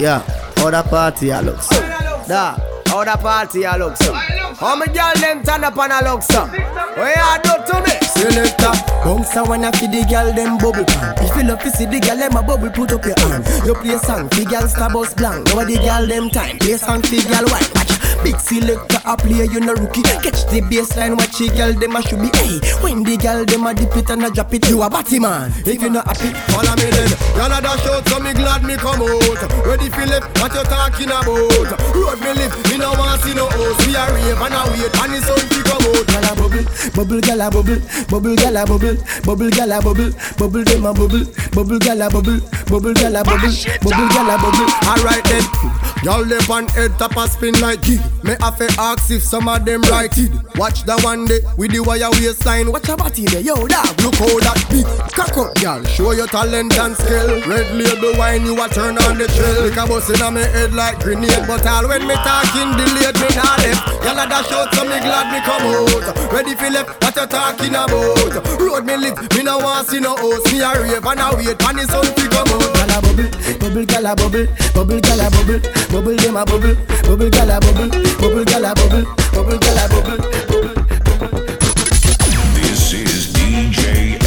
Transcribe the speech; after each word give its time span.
Yeah, 0.00 0.20
how 0.56 0.70
the 0.70 0.82
party 0.82 1.30
I 1.30 1.42
look 1.42 1.60
so. 1.60 1.78
Da, 2.26 2.56
how 2.86 3.04
the 3.04 3.18
party 3.20 3.66
I 3.66 3.76
look 3.76 3.96
so. 3.98 4.14
How 4.14 4.74
me 4.74 4.86
girl 4.86 5.12
them 5.20 5.42
turn 5.44 5.62
up 5.62 5.76
and 5.76 5.92
I 5.92 6.00
look 6.10 6.22
so. 6.22 6.46
What 6.46 7.16
you 7.16 7.42
do 7.44 7.52
to 7.68 7.80
me? 7.84 8.06
Selector, 8.08 8.72
bounce 9.04 9.36
a 9.36 9.44
wanna 9.44 9.70
fi 9.72 9.86
the 9.88 10.06
girl 10.08 10.32
them 10.32 10.56
bubble 10.56 10.84
pan. 10.86 11.14
If 11.18 11.36
you 11.36 11.42
love 11.44 11.60
to 11.62 11.70
see 11.70 11.84
the 11.84 12.00
girl 12.00 12.16
them 12.16 12.34
a 12.34 12.42
bubble, 12.42 12.70
put 12.70 12.92
up 12.92 13.04
your 13.04 13.18
hand. 13.20 13.44
You 13.66 13.74
play 13.74 13.98
song 13.98 14.30
fi 14.30 14.44
girl 14.44 14.66
star 14.68 14.90
bus 14.90 15.12
blank. 15.12 15.44
The 15.48 15.76
girl 15.84 16.06
them 16.06 16.30
time. 16.30 16.58
Play 16.58 16.78
song 16.78 17.02
fi 17.02 17.20
girl 17.28 17.44
white. 17.52 17.99
Big 18.22 18.38
selector 18.38 19.00
a 19.06 19.16
play 19.16 19.48
you 19.48 19.60
no 19.60 19.72
rookie. 19.74 20.02
Catch 20.02 20.44
the 20.52 20.60
baseline, 20.60 21.16
watch 21.16 21.38
the 21.38 21.48
girl 21.56 21.72
them 21.72 21.96
a 21.96 22.02
should 22.02 22.20
be. 22.20 22.28
Hey, 22.36 22.60
when 22.84 23.02
the 23.02 23.16
girl 23.16 23.44
them 23.44 23.66
a 23.66 23.72
dip 23.72 23.96
it 23.96 24.10
and 24.10 24.24
a 24.24 24.30
drop 24.30 24.52
it, 24.52 24.68
you 24.68 24.82
a 24.82 24.90
batty 24.90 25.18
man. 25.18 25.52
If 25.64 25.80
you 25.80 25.88
not 25.88 26.04
happy, 26.04 26.28
follow 26.52 26.76
me 26.76 26.92
then. 26.92 27.08
Y'all 27.36 27.48
a 27.48 27.58
dash 27.64 27.86
out, 27.88 28.04
so 28.04 28.20
me 28.20 28.32
glad 28.36 28.62
me 28.62 28.76
come 28.76 29.00
out. 29.00 29.40
Ready 29.64 29.88
left, 29.88 30.28
what 30.36 30.52
you 30.52 30.64
talking 30.68 31.08
about? 31.08 31.80
Road 31.96 32.20
me 32.20 32.30
live, 32.36 32.52
me 32.68 32.76
no 32.76 32.92
want 32.92 33.20
see 33.24 33.32
no 33.32 33.48
host. 33.48 33.88
We 33.88 33.96
a 33.96 34.04
rave 34.12 34.36
and 34.36 34.52
a 34.52 34.60
wait, 34.68 34.94
and 35.00 35.12
the 35.16 35.18
sun 35.24 35.40
fi 35.48 35.60
come 35.64 35.88
out. 35.88 36.04
Gyal 36.10 36.28
a 36.28 36.32
bubble, 36.36 36.66
bubble, 36.92 37.20
gyal 37.24 37.40
a 37.40 37.48
bubble, 37.48 37.80
bubble, 38.10 38.36
gyal 38.36 38.58
a 38.58 38.62
bubble, 38.68 38.96
bubble, 39.24 39.48
gyal 39.48 39.72
a 39.72 39.78
bubble, 39.80 40.12
bubble 40.36 40.64
them 40.64 40.84
a 40.84 40.92
bubble, 40.92 41.24
bubble, 41.56 41.80
gyal 41.80 42.04
a 42.04 42.06
bubble, 42.12 42.40
bubble, 42.68 42.92
gyal 42.92 43.16
a 43.16 43.22
bubble, 43.24 43.54
bubble, 43.80 44.08
gyal 44.12 44.28
a 44.28 44.36
bubble. 44.36 44.70
Alright 44.84 45.24
then, 45.24 45.44
y'all 46.04 46.24
left 46.24 46.50
on 46.50 46.68
head 46.68 46.92
top 46.98 47.16
a 47.16 47.24
spin 47.28 47.56
like. 47.60 47.80
Me 48.22 48.36
have 48.40 48.58
to 48.58 48.68
ask 48.78 49.10
if 49.10 49.22
some 49.22 49.48
of 49.48 49.64
them 49.64 49.80
right 49.88 50.12
it. 50.18 50.30
Watch 50.56 50.84
the 50.84 50.98
one 51.00 51.24
day 51.24 51.40
with 51.56 51.72
the 51.72 51.80
wire 51.80 52.10
waistline. 52.20 52.70
Watch 52.70 52.88
a 52.88 52.96
body 52.96 53.24
there, 53.26 53.40
yo 53.40 53.56
dog. 53.66 53.96
Look 54.04 54.16
how 54.20 54.28
that 54.44 54.60
big 54.68 54.84
cock 55.16 55.36
up, 55.40 55.56
y'all. 55.62 55.82
Show 55.84 56.12
your 56.12 56.28
talent 56.28 56.76
and 56.76 56.94
skill. 56.96 57.40
Red 57.48 57.72
label 57.72 58.12
wine, 58.20 58.44
you 58.44 58.60
a 58.60 58.68
turn 58.68 59.00
on 59.08 59.16
the 59.16 59.24
trail. 59.32 59.64
Like 59.64 59.80
a 59.80 59.84
bus 59.88 60.10
in 60.12 60.20
my 60.20 60.40
head 60.40 60.72
like 60.74 61.00
grenade, 61.00 61.48
but 61.48 61.64
all 61.64 61.88
when 61.88 62.04
me 62.04 62.14
talking 62.20 62.76
delayed 62.76 63.16
me 63.16 63.28
nah 63.32 63.56
left. 63.64 63.88
Y'all 64.04 64.20
a 64.20 64.24
dash 64.28 64.52
out, 64.52 64.68
so 64.74 64.84
me 64.84 65.00
glad 65.00 65.32
me 65.32 65.40
come 65.40 65.64
out. 65.64 66.32
Ready 66.32 66.54
for 66.54 66.68
left, 66.68 67.00
what 67.00 67.16
you 67.16 67.26
talking 67.26 67.72
about? 67.72 68.60
Road 68.60 68.84
me 68.84 68.96
live, 68.96 69.16
me 69.32 69.42
no 69.42 69.58
want 69.58 69.88
see 69.88 70.00
no 70.00 70.12
host. 70.16 70.52
Me 70.52 70.60
a 70.60 70.68
rave 70.76 71.00
and 71.00 71.20
a 71.20 71.26
wait, 71.36 71.56
and 71.56 71.78
the 71.78 71.84
sun 71.88 72.04
fi 72.12 72.28
come 72.28 72.52
out. 72.52 72.70
Gyal 72.80 72.92
a 72.92 73.00
bubble, 73.00 73.30
bubble, 73.56 73.84
gyal 73.86 74.04
a 74.04 74.16
bubble, 74.16 74.46
bubble, 74.74 75.00
gyal 75.00 75.24
a 75.24 75.30
bubble, 75.30 75.60
bubble 75.88 76.16
them 76.16 76.36
a 76.36 76.44
bubble, 76.44 76.74
bubble, 77.06 77.30
gyal 77.30 77.48
a 77.48 77.60
bubble, 77.60 77.88
bubble, 78.20 78.44
gyal 78.44 78.64
a 78.64 78.74
bubble, 78.74 79.04
bubble, 79.32 79.58
gyal 79.58 79.78
a 79.78 79.88
bubble, 79.88 80.18
bubble. 80.48 80.76
This 82.54 82.92
is 82.92 83.32
DJ 83.32 83.82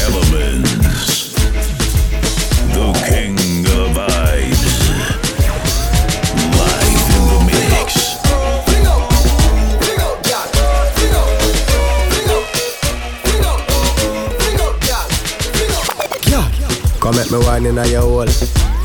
Elements, 0.05 1.33
the 2.73 2.87
king 3.07 3.37
of 3.65 3.95
vibes, 3.95 4.73
live 6.57 7.07
in 7.15 7.23
the 7.29 7.37
mix. 7.45 8.17
Yeah. 16.29 16.45
Come 16.99 17.15
at 17.15 17.29
me 17.31 17.37
wine 17.39 17.65
in 17.65 17.77
a 17.77 17.85
your 17.87 18.01
hole. 18.01 18.25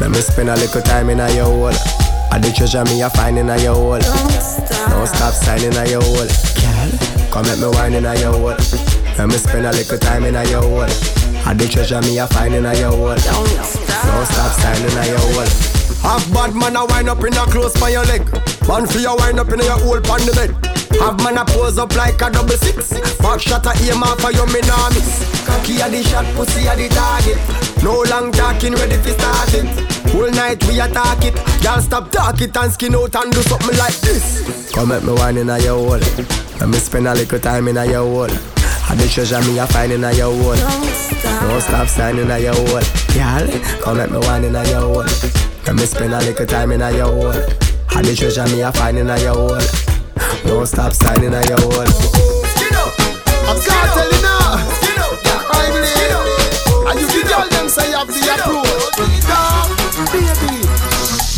Let 0.00 0.10
me 0.10 0.20
spend 0.20 0.48
a 0.50 0.54
little 0.56 0.82
time 0.82 1.10
in 1.10 1.20
a 1.20 1.30
your 1.34 1.44
hole. 1.44 1.97
I 2.30 2.38
the 2.38 2.52
treasure 2.52 2.84
me 2.84 3.02
a 3.02 3.10
find 3.10 3.38
in 3.38 3.48
a 3.48 3.56
your 3.56 3.74
hole. 3.74 3.98
Don't 3.98 4.30
stop 4.30 4.90
Don't 4.90 5.08
stop 5.08 5.34
signing 5.34 5.76
a 5.76 5.88
your 5.88 6.02
hole. 6.02 6.28
Girl, 6.60 6.90
come 7.32 7.46
at 7.46 7.58
me 7.58 7.68
wine 7.72 7.94
in 7.94 8.04
a 8.04 8.14
your 8.20 8.32
hole. 8.32 8.56
Let 9.16 9.28
me 9.28 9.36
spend 9.40 9.66
a 9.66 9.72
little 9.72 9.98
time 9.98 10.24
in 10.24 10.36
a 10.36 10.44
your 10.44 10.62
hole. 10.62 10.92
I 11.48 11.54
the 11.54 11.66
treasure 11.66 12.00
me 12.02 12.18
a 12.18 12.26
find 12.28 12.54
in 12.54 12.66
a 12.66 12.74
your 12.76 12.92
hole. 12.92 13.16
Don't 13.16 13.48
stop 13.64 14.04
Don't 14.04 14.26
stop 14.28 14.52
signing 14.60 14.92
a 14.92 15.04
your 15.08 15.24
hole. 15.32 15.78
Half 16.04 16.30
bad 16.32 16.54
man 16.54 16.76
a 16.76 16.86
wind 16.86 17.08
up 17.08 17.24
in 17.24 17.32
a 17.32 17.44
close 17.48 17.74
by 17.80 17.90
your 17.90 18.04
leg. 18.04 18.22
Man 18.68 18.86
for 18.86 19.00
your 19.00 19.16
wind 19.16 19.40
up 19.40 19.48
in 19.48 19.58
your 19.58 19.80
hole 19.80 20.00
pan 20.00 20.20
the 20.28 20.32
bed. 20.36 20.52
Have 21.00 21.18
man 21.24 21.38
a 21.38 21.44
pose 21.44 21.78
up 21.78 21.94
like 21.96 22.20
a 22.20 22.30
double 22.30 22.60
six. 22.60 22.92
Back 23.18 23.40
shot 23.40 23.66
a 23.66 23.72
aim 23.82 24.02
off 24.02 24.20
for 24.20 24.32
your 24.32 24.46
me 24.46 24.60
nah 24.68 24.90
miss. 24.90 25.24
Cocky 25.46 25.80
a 25.80 25.88
the 25.88 26.02
shot, 26.04 26.26
pussy 26.36 26.66
a 26.68 26.76
the 26.76 26.88
target. 26.92 27.67
No 27.82 28.02
long 28.10 28.32
talking, 28.32 28.74
ready 28.74 28.96
for 28.96 29.10
start 29.10 29.54
it. 29.54 29.66
Whole 30.10 30.30
night 30.30 30.64
we 30.66 30.80
attack 30.80 31.24
it. 31.24 31.36
Y'all 31.62 31.80
stop 31.80 32.10
talk 32.10 32.40
it 32.40 32.56
and 32.56 32.72
skin 32.72 32.94
out 32.94 33.14
and 33.14 33.32
do 33.32 33.42
something 33.42 33.76
like 33.78 33.96
this. 34.00 34.72
Come 34.72 34.92
at 34.92 35.04
me 35.04 35.12
wine 35.12 35.36
in 35.36 35.50
a 35.50 35.58
your 35.58 35.78
hole. 35.78 36.00
Let 36.60 36.68
me 36.68 36.78
spend 36.78 37.06
a 37.06 37.14
little 37.14 37.38
time 37.38 37.68
in 37.68 37.76
a 37.76 37.84
your 37.86 38.04
hole. 38.04 38.30
I 38.90 38.94
the 38.94 39.06
treasure 39.06 39.40
me 39.42 39.58
a 39.58 39.66
find 39.66 39.92
in 39.92 40.02
a 40.04 40.12
your 40.12 40.32
hole. 40.32 40.56
Don't 40.56 41.60
stop 41.60 41.88
signing 41.88 42.30
a 42.30 42.38
your 42.38 42.54
hole. 42.54 42.82
Y'all, 43.14 43.46
come 43.80 44.00
at 44.00 44.10
me 44.10 44.18
wine 44.18 44.44
in 44.44 44.56
a 44.56 44.64
your 44.68 44.80
hole. 44.80 45.04
Let 45.66 45.76
me 45.76 45.84
spend 45.84 46.14
a 46.14 46.18
little 46.18 46.46
time 46.46 46.72
in 46.72 46.82
a 46.82 46.90
your 46.90 47.06
hole. 47.06 47.42
I 47.90 48.02
the 48.02 48.14
treasure 48.16 48.46
me 48.46 48.62
a 48.62 48.72
find 48.72 48.98
in 48.98 49.10
a 49.10 49.20
your 49.20 49.34
hole. 49.34 49.60
Don't 50.44 50.66
stop 50.66 50.92
signing 50.92 51.34
a 51.34 51.42
your 51.46 51.60
hole. 51.60 51.84
I'm 53.48 53.56
cartelling 53.60 54.22
now. 54.22 54.27
I 56.98 57.06
believe. 57.06 57.14
You 57.14 57.22
the 57.22 57.28
girl 57.28 57.48
them 57.48 57.68
say 57.68 57.90
have 57.92 58.08
the 58.08 58.20
approach. 58.34 58.98
Baby. 60.10 60.58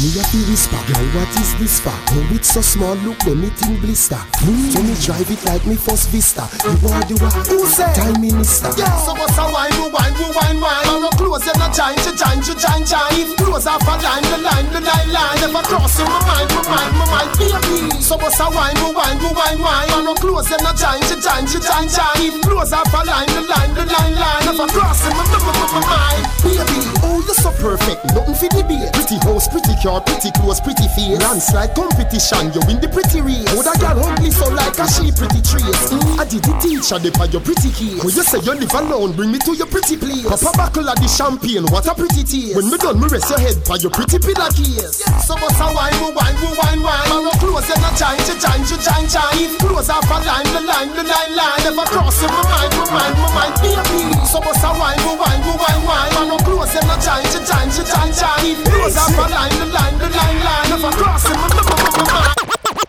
Me 0.01 0.09
a 0.17 0.25
fi 0.25 0.41
whisper, 0.49 0.81
girl, 0.89 1.05
what 1.13 1.29
is 1.37 1.53
this 1.61 1.81
for? 1.81 1.93
Oh, 1.93 2.33
it's 2.33 2.49
so 2.49 2.63
small, 2.63 2.97
look 3.05 3.21
when 3.27 3.43
me 3.43 3.51
think 3.51 3.81
blister. 3.83 4.17
Mm. 4.49 4.73
So 4.73 4.81
me 4.81 4.95
drive 4.97 5.31
it 5.31 5.45
like 5.45 5.67
me 5.67 5.77
first 5.77 6.09
vista. 6.09 6.49
You 6.65 6.89
are 6.89 7.05
the 7.05 7.21
one, 7.21 7.37
who 7.45 7.69
say? 7.69 7.93
Time 7.93 8.17
minister. 8.17 8.73
Yeah, 8.81 8.97
so 9.05 9.13
what's 9.13 9.37
a 9.37 9.45
wine, 9.53 9.73
who 9.77 9.93
wine, 9.93 10.17
who 10.17 10.33
wine, 10.33 10.57
wine? 10.57 10.89
I'm 10.89 11.03
not 11.05 11.21
close, 11.21 11.45
you're 11.45 11.57
not 11.61 11.77
giant, 11.77 12.01
you 12.01 12.17
giant, 12.17 12.49
you 12.49 12.57
giant, 12.57 12.89
giant. 12.89 13.37
Close 13.61 13.77
off 13.77 13.85
a 13.85 14.03
line, 14.03 14.23
the 14.23 14.39
line, 14.41 14.73
the 14.73 14.81
line, 14.81 15.13
line. 15.13 15.37
Never 15.37 15.61
cross 15.69 16.01
in 16.01 16.07
my 16.07 16.17
mind, 16.25 16.49
my 16.49 16.65
mind, 16.65 16.97
my 16.97 17.05
mind, 17.13 17.31
baby. 17.37 18.01
So 18.01 18.17
what's 18.17 18.41
a 18.41 18.49
wine, 18.49 18.73
who 18.81 18.89
wine, 18.97 19.21
who 19.21 19.37
wine, 19.37 19.61
wine? 19.61 19.91
I'm 19.93 20.05
not 20.09 20.17
close, 20.17 20.49
you're 20.49 20.63
not 20.65 20.81
giant, 20.81 21.05
you 21.13 21.21
giant, 21.21 21.53
you 21.53 21.61
giant, 21.61 21.93
giant. 21.93 22.41
Close 22.41 22.73
off 22.73 22.89
a 22.89 23.05
line, 23.05 23.29
the 23.29 23.45
line, 23.45 23.75
the 23.77 23.85
line, 23.85 24.17
line. 24.17 24.45
Never 24.49 24.65
cross 24.73 25.05
in 25.05 25.13
my, 25.13 25.29
my, 25.29 25.45
my, 25.45 25.53
my 25.77 25.81
mind, 25.85 26.25
baby. 26.41 26.89
Oh, 27.05 27.21
you're 27.21 27.37
so 27.37 27.53
perfect, 27.61 28.01
nothing 28.17 28.33
for 28.33 28.49
debate. 28.49 28.89
Pretty 28.97 29.21
house, 29.29 29.45
pretty 29.45 29.77
car, 29.85 30.01
pretty 30.09 30.33
clothes, 30.41 30.65
pretty 30.65 30.89
face. 30.97 31.21
Landslide 31.21 31.77
competition, 31.77 32.49
you 32.57 32.65
win 32.65 32.81
the 32.81 32.89
pretty 32.89 33.21
race. 33.21 33.45
Oh, 33.53 33.61
that 33.61 33.77
girl 33.77 34.01
ugly 34.09 34.33
so 34.33 34.49
like 34.57 34.81
a 34.81 34.89
she 34.89 35.13
pretty 35.13 35.45
trace. 35.45 35.93
Mm, 35.93 36.17
I 36.17 36.25
did 36.25 36.49
the 36.49 36.57
teacher, 36.65 36.97
they 36.97 37.13
by 37.13 37.29
your 37.29 37.45
pretty 37.45 37.69
case. 37.77 38.01
When 38.01 38.17
you 38.17 38.25
say 38.25 38.41
you 38.41 38.57
live 38.57 38.73
alone, 38.73 39.13
bring 39.13 39.29
me 39.29 39.39
to 39.45 39.53
your 39.53 39.69
pretty 39.69 40.01
place. 40.01 40.25
Pop 40.25 40.49
a 40.49 40.57
buckle 40.57 40.89
of 40.89 40.97
the 40.97 41.09
champagne, 41.13 41.69
what 41.69 41.85
a 41.85 41.93
pretty 41.93 42.25
taste. 42.25 42.57
When 42.57 42.73
me 42.73 42.81
done, 42.81 42.97
me 42.97 43.05
rest 43.13 43.29
your 43.29 43.37
head 43.37 43.50
by 43.67 43.77
your 43.83 43.91
pretty 43.91 44.19
pillar 44.19 44.51
case. 44.55 45.03
So 45.27 45.35
what's 45.35 45.59
a 45.59 45.67
wine, 45.75 45.95
we 45.99 46.15
wine, 46.15 46.37
we 46.39 46.51
wine, 46.55 46.83
wine. 46.83 47.09
No 47.11 47.33
close, 47.43 47.67
you're 47.67 47.81
not 47.83 47.97
giant, 47.99 48.23
you 48.29 48.37
giant, 48.39 48.71
you 48.71 48.79
giant, 48.79 49.11
giant. 49.11 49.59
Close 49.59 49.91
off 49.91 50.07
a 50.07 50.17
line, 50.23 50.47
the 50.55 50.61
line, 50.63 50.91
the 50.95 51.03
line, 51.03 51.33
line. 51.35 51.61
Never 51.67 51.87
cross 51.91 52.23
in 52.23 52.31
my 52.31 52.43
mind, 52.47 52.73
my 52.79 52.85
mind, 52.95 53.15
my 53.19 53.29
mind, 53.35 53.55
baby. 53.59 54.15
So 54.27 54.39
what's 54.39 54.63
a 54.63 54.71
wine, 54.71 55.01
we 55.03 55.13
wine, 55.19 55.41
we 55.43 55.53
wine, 55.59 55.83
wine. 55.83 56.29
No 56.29 56.37
close, 56.47 56.75
you're 56.75 56.87
not 56.87 57.03
giant, 57.03 57.33
you 57.35 57.43
giant, 57.43 57.73
you 57.75 57.85
giant, 57.85 58.15
giant. 58.15 58.59
Close 58.71 58.97
off 58.97 59.19
a 59.19 59.25
line, 59.27 59.57
the 59.59 59.67
line, 59.67 59.97
the 59.99 60.09
line, 60.15 60.39
line. 60.47 60.69
Never 60.71 60.93
cross 60.95 61.27
in 61.27 61.35
my 61.35 61.49
mind. 61.51 62.37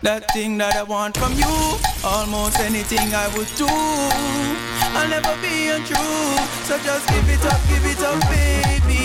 That 0.02 0.30
thing 0.32 0.58
that 0.58 0.74
I 0.74 0.82
want 0.82 1.16
from 1.16 1.32
you, 1.34 1.78
almost 2.04 2.58
anything 2.58 3.14
I 3.14 3.30
would 3.38 3.50
do. 3.54 3.66
I'll 3.66 5.08
never 5.08 5.34
be 5.40 5.70
untrue, 5.70 6.36
so 6.66 6.78
just 6.82 7.06
give 7.08 7.28
it 7.30 7.44
up, 7.46 7.60
give 7.70 7.86
it 7.86 8.02
up, 8.02 8.18
baby. 8.28 8.61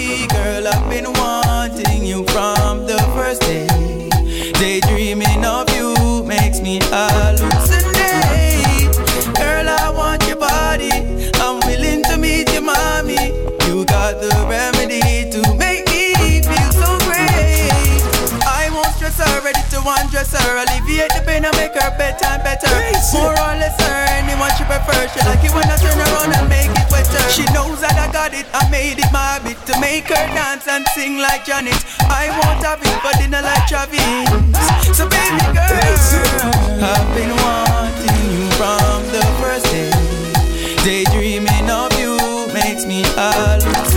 Girl, 0.07 0.65
I've 0.65 0.89
been 0.89 1.11
wanting 1.13 2.05
you 2.05 2.23
from 2.27 2.87
the 2.87 2.97
first 3.13 3.41
day. 3.41 3.67
Daydreaming 4.53 5.43
of 5.43 5.69
you 5.75 6.23
makes 6.23 6.61
me 6.61 6.79
hallucinate. 6.79 7.66
To 19.87 20.01
undress 20.03 20.35
her, 20.35 20.57
alleviate 20.57 21.11
the 21.15 21.23
pain 21.23 21.45
and 21.45 21.55
make 21.55 21.73
her 21.73 21.91
bedtime 21.97 22.43
better. 22.43 22.67
More 23.15 23.31
or 23.31 23.55
less 23.55 23.75
her, 23.79 23.99
anyone 24.19 24.51
she 24.59 24.63
prefers. 24.67 25.11
She 25.13 25.19
like 25.23 25.43
it 25.43 25.53
when 25.55 25.63
I 25.63 25.77
turn 25.79 25.95
around 25.95 26.35
and 26.35 26.49
make 26.49 26.71
it 26.71 26.87
wetter. 26.91 27.23
She 27.31 27.47
knows 27.55 27.79
that 27.81 27.95
I 27.95 28.11
got 28.11 28.33
it, 28.33 28.45
I 28.53 28.67
made 28.69 28.99
it 28.99 29.11
my 29.11 29.39
habit 29.39 29.57
to 29.67 29.79
make 29.79 30.07
her 30.11 30.27
dance 30.35 30.67
and 30.67 30.85
sing 30.91 31.19
like 31.19 31.45
Janet. 31.45 31.79
I 32.11 32.27
won't 32.35 32.63
have 32.67 32.83
it 32.83 32.97
for 32.99 33.13
dinner 33.15 33.41
like 33.41 33.63
Travis. 33.67 34.03
So 34.91 35.07
baby 35.07 35.39
girl, 35.55 35.71
I've 36.83 37.07
been 37.15 37.31
wanting 37.39 38.27
you 38.27 38.43
from 38.59 39.07
the 39.15 39.23
first 39.39 39.65
day. 39.71 39.91
Daydreaming 40.83 41.69
of 41.69 41.91
you 41.99 42.17
makes 42.53 42.85
me 42.85 43.03
hallucinate. 43.15 43.96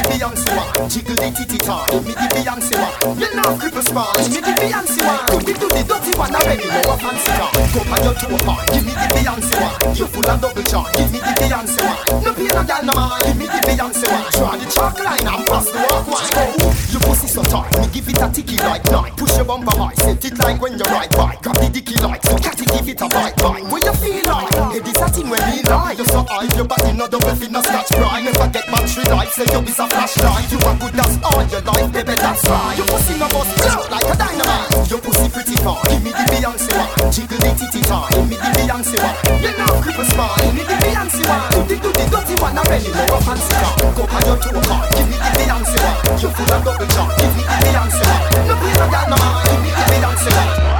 Beyonce 0.11 0.51
one. 0.51 0.89
Jiggle 0.89 1.15
the 1.15 1.31
titty 1.31 1.55
give 1.55 2.03
me 2.03 2.11
the 2.11 2.27
Beyonce 2.35 2.75
one. 2.75 3.15
You 3.15 3.31
know 3.31 3.55
cripple. 3.55 4.11
Give 4.19 4.31
me 4.35 4.39
the 4.43 4.51
Beyonce 4.59 4.99
one. 5.07 5.23
The 5.39 5.53
do 5.55 5.67
the 5.71 5.81
dirty 5.87 6.11
one 6.19 6.35
already. 6.35 6.67
No 6.67 6.83
a 6.83 6.95
fancy 6.99 7.31
car. 7.31 7.51
Go 7.71 7.79
on 7.87 7.99
your 8.03 8.15
two 8.19 8.27
apart. 8.35 8.67
Give 8.75 8.83
me 8.83 8.91
the 8.91 9.07
Beyonce 9.15 9.55
one. 9.55 9.95
You 9.95 10.07
full 10.11 10.27
of 10.27 10.41
double 10.43 10.63
charm. 10.67 10.91
Give 10.99 11.07
me 11.15 11.19
the 11.23 11.31
Beyonce 11.39 11.79
one. 11.79 12.23
No 12.27 12.33
pain 12.35 12.51
no 12.51 12.63
gal 12.67 12.83
no 12.83 12.91
man. 12.91 13.23
Give 13.23 13.37
me 13.39 13.47
the 13.47 13.59
Beyonce 13.63 14.03
one. 14.11 14.27
Draw 14.35 14.51
the 14.59 14.67
chalk 14.67 14.99
line 14.99 15.23
and 15.23 15.47
pass 15.47 15.71
the 15.71 15.79
walk 15.79 16.07
one. 16.11 16.27
Oh, 16.35 16.75
you 16.91 16.99
pussy 17.07 17.27
so 17.31 17.41
tight. 17.47 17.71
Me 17.79 17.87
give 17.95 18.09
it 18.11 18.19
a 18.19 18.27
ticky 18.27 18.57
like 18.67 18.83
night. 18.91 19.15
Push 19.15 19.39
your 19.39 19.47
bumper 19.47 19.71
high. 19.79 19.95
Set 19.95 20.25
it 20.27 20.35
like 20.43 20.59
when 20.59 20.75
you 20.75 20.83
ride 20.91 21.11
bike. 21.15 21.39
Grab 21.39 21.55
the 21.55 21.71
dicky 21.71 21.95
like 22.03 22.19
so. 22.27 22.35
Catty 22.35 22.67
give 22.67 22.83
it 22.83 22.99
a 22.99 23.07
bite 23.07 23.39
bite. 23.39 23.63
Where 23.71 23.79
you 23.79 23.95
feel 23.95 24.27
like? 24.27 24.75
Hey, 24.75 24.83
this 24.83 24.99
a 24.99 25.07
thing 25.07 25.31
when 25.31 25.39
me 25.47 25.63
lie. 25.71 25.95
You 25.95 26.03
so 26.03 26.27
high. 26.27 26.51
Your 26.59 26.67
body 26.67 26.91
no 26.99 27.07
double 27.07 27.31
fit 27.39 27.47
no 27.47 27.63
scratch 27.63 27.95
pride. 27.95 28.27
Never 28.27 28.51
get 28.51 28.67
battery 28.67 29.07
life. 29.07 29.31
Say 29.31 29.47
you 29.47 29.61
be 29.63 29.71
a 30.01 30.07
flashlight. 30.07 30.51
You 30.51 30.57
a 30.57 30.71
good 30.79 30.99
as 30.99 31.15
all 31.21 31.43
your 31.45 31.61
life, 31.61 31.91
baby. 31.93 32.15
That's 32.15 32.43
right. 32.49 32.77
Your 32.77 32.87
pussy 32.87 33.17
no 33.17 33.27
bust 33.29 33.53
like 33.91 34.07
a 34.09 34.15
dynamite. 34.17 34.89
Your 34.89 34.99
pussy 34.99 35.29
pretty 35.29 35.55
far. 35.61 35.81
Give 35.89 36.01
me 36.03 36.11
the 36.11 36.25
Beyonce 36.31 36.71
one. 36.73 37.11
Jiggle 37.11 37.37
the 37.37 37.51
titty 37.53 37.81
tar. 37.85 38.09
Give 38.09 38.27
me 38.29 38.35
the 38.35 38.49
Beyonce 38.57 38.97
one. 38.97 39.15
You 39.41 39.51
know 39.57 39.73
cripple 39.81 40.07
smart. 40.09 40.41
Give 40.41 40.53
me 40.53 40.63
the 40.65 40.75
Beyonce 40.81 41.21
one. 41.29 41.45
Do 41.51 41.61
the 41.69 41.75
do 41.81 41.89
the 41.93 42.05
dirty 42.09 42.35
one 42.41 42.57
already. 42.57 42.89
No 42.91 43.03
a 43.13 43.19
fancy 43.21 43.53
car. 43.61 43.73
Go 43.93 44.03
on 44.09 44.21
your 44.25 44.37
two 44.41 44.61
car. 44.65 44.83
Give 44.97 45.07
me 45.07 45.17
the 45.17 45.31
Beyonce 45.37 45.77
one. 45.85 45.97
You 46.17 46.29
full 46.33 46.51
of 46.51 46.61
double 46.65 46.87
charm. 46.89 47.09
Give 47.17 47.33
me 47.37 47.43
the 47.45 47.55
Beyonce 47.61 48.03
one. 48.09 48.23
No 48.47 48.53
pain 48.57 48.75
no 48.81 48.85
gal 48.89 49.05
no 49.09 49.15
man. 49.21 49.33
Give 49.45 49.61
me 49.61 49.69
the 49.69 49.83
Beyonce 49.91 50.31
one. 50.33 50.70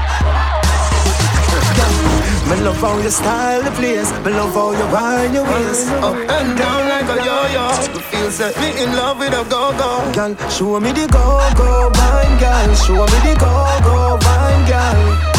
Me 2.52 2.60
love 2.60 2.76
how 2.82 2.98
you 2.98 3.10
style 3.10 3.64
the 3.64 3.72
place. 3.72 4.12
Me 4.26 4.32
love 4.32 4.54
how 4.54 4.72
you 4.72 4.86
wind 4.92 5.34
your 5.34 5.46
waist 5.46 5.88
up 6.04 6.16
and 6.16 6.58
down 6.58 6.90
like 6.90 7.08
a 7.08 7.24
yo-yo. 7.24 7.68
Me 7.94 8.02
feel 8.02 8.30
set 8.30 8.60
me 8.60 8.84
in 8.84 8.92
love 8.92 9.20
with 9.20 9.32
a 9.32 9.44
go-go. 9.50 10.12
Girl, 10.12 10.36
show 10.50 10.78
me 10.82 10.92
the 10.92 11.08
go-go, 11.08 11.90
wine, 11.96 12.38
girl. 12.40 12.76
Show 12.76 13.06
me 13.12 13.20
the 13.24 13.38
go-go, 13.40 14.20
wine, 14.26 14.68
girl. 14.68 15.31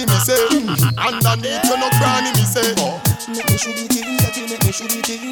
In 0.00 0.08
a 0.08 0.12
punani, 0.12 0.12
me 0.12 0.18
say. 0.20 0.46
Underneath 0.98 1.64
you 1.64 1.76
no 1.76 1.88
granny, 1.98 2.30
me 2.32 2.44
say. 2.44 2.74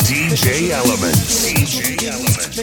DJ 0.04 0.70
Elements. 0.70 1.44
DJ 1.44 1.78
Elements. 2.08 2.58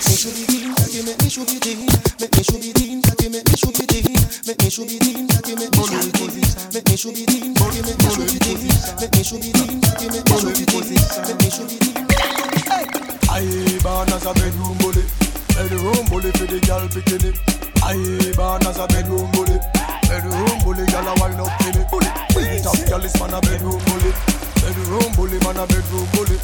I 13.30 13.80
born 13.82 14.10
as 14.10 14.26
a 14.26 14.34
bedroom 14.34 14.78
bully. 14.78 15.04
Bedroom 15.56 16.06
bully 16.10 16.32
for 16.32 16.46
the 16.46 16.60
girl 16.66 16.88
bikini. 16.88 17.32
I 17.84 18.36
born 18.36 18.66
as 18.68 18.78
a 18.78 18.88
bedroom 18.88 19.32
bully. 19.32 19.71
Girl 22.92 23.08
man 23.24 23.34
a 23.34 23.40
bedroom 23.40 23.80
bully. 23.88 24.12
Bedroom 24.60 25.12
bully, 25.16 25.40
man 25.48 25.56
a 25.56 25.66
bedroom 25.66 26.08
bully. 26.12 26.36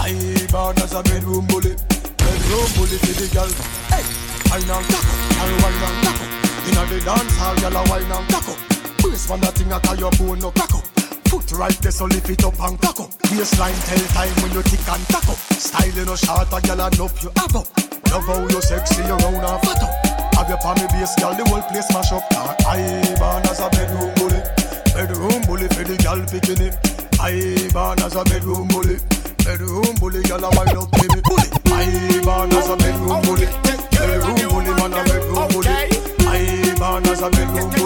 I 0.00 0.16
born 0.48 0.80
as 0.80 0.96
a 0.96 1.02
bedroom 1.04 1.44
bully. 1.44 1.76
Bedroom 2.16 2.68
bully 2.72 2.96
for 3.04 3.14
the 3.20 3.28
girl. 3.28 3.50
Hey, 3.92 4.00
wine 4.48 4.64
and 4.64 4.86
taco, 4.88 5.12
girl 5.36 5.52
wine 5.60 5.84
and 5.84 5.98
taco. 6.00 6.24
Inna 6.72 6.82
the 6.88 6.98
dance 7.04 7.36
hall, 7.36 7.56
girl 7.60 7.76
a 7.76 7.82
wine 7.92 8.08
and 8.08 8.28
taco. 8.32 8.56
Brace 9.04 9.28
man 9.28 9.40
that 9.44 9.52
thing 9.52 9.72
a 9.72 9.78
call 9.80 10.00
your 10.00 10.12
bone 10.16 10.40
no 10.40 10.48
up. 10.48 10.72
Foot 11.28 11.52
right 11.52 11.78
there, 11.84 11.92
so 11.92 12.06
lift 12.06 12.30
it 12.30 12.44
up 12.48 12.56
and 12.64 12.80
cock 12.80 13.00
up. 13.00 13.12
Waistline 13.36 13.76
tell 13.84 14.04
time 14.16 14.32
when 14.40 14.56
you 14.56 14.62
tick 14.64 14.80
and 14.88 15.04
tack 15.12 15.28
up. 15.28 15.36
Style 15.60 16.00
no 16.08 16.16
short, 16.16 16.48
a 16.48 16.58
gyal 16.64 16.80
enough 16.80 17.20
you 17.20 17.28
up. 17.36 17.52
Love 18.08 18.24
how 18.24 18.40
you 18.48 18.62
sexy, 18.64 19.04
you 19.04 19.20
round 19.20 19.36
and 19.36 19.60
fat 19.68 19.84
up. 19.84 19.92
Have 20.32 20.48
your 20.48 20.56
palmy 20.64 20.88
base, 20.96 21.12
gyal, 21.20 21.36
the 21.36 21.44
whole 21.44 21.60
place 21.68 21.92
mash 21.92 22.10
up. 22.16 22.24
I 22.64 23.04
born 23.20 23.44
as 23.52 23.60
a 23.60 23.68
bedroom 23.68 24.08
bully, 24.16 24.39
bedroom 25.06 25.40
bully 25.46 25.68
for 25.68 25.84
the 25.84 25.96
gyal 25.96 26.20
bikini. 26.28 26.68
I 27.20 27.72
born 27.72 28.00
as 28.00 28.16
a 28.16 28.24
bedroom 28.24 28.68
bully, 28.68 28.96
bedroom 29.44 29.94
bully, 30.00 30.20
gyal 30.28 30.44
a 30.44 30.50
wind 30.56 30.76
up 30.76 30.90
baby 30.92 31.20
bully. 31.24 31.48
I 31.72 32.20
born 32.24 32.52
as 32.52 32.68
a 32.68 32.76
bedroom 32.76 33.20
bully, 33.24 33.46
bedroom 33.96 34.48
bully, 34.52 34.72
man 34.76 34.92
a 34.92 35.02
bedroom 35.08 35.48
bully. 35.52 35.68
I 36.28 36.74
born 36.78 37.06
as 37.08 37.22
a 37.22 37.30
bedroom 37.30 37.79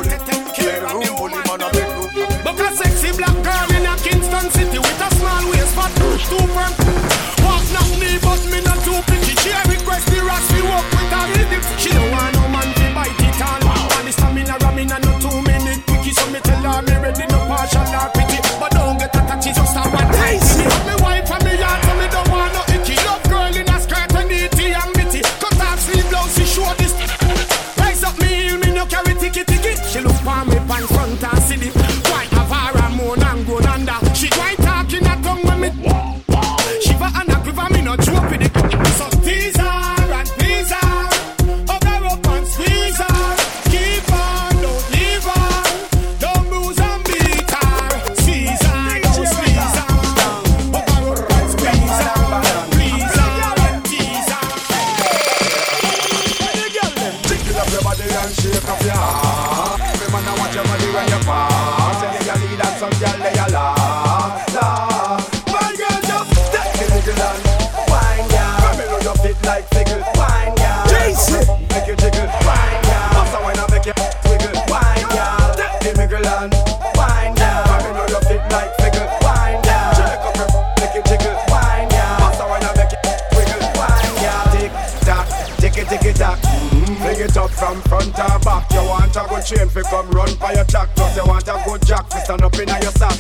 fi 89.74 89.82
come 89.90 90.08
run 90.10 90.28
for 90.38 90.52
your 90.54 90.64
track. 90.64 90.88
Plus 90.94 91.16
you 91.16 91.26
want 91.26 91.48
a 91.48 91.60
good 91.66 91.84
jack 91.84 92.06
fi 92.08 92.20
stand 92.20 92.43
up 92.43 92.54
inna 92.54 92.78
your 92.81 92.94
sack. 92.94 93.19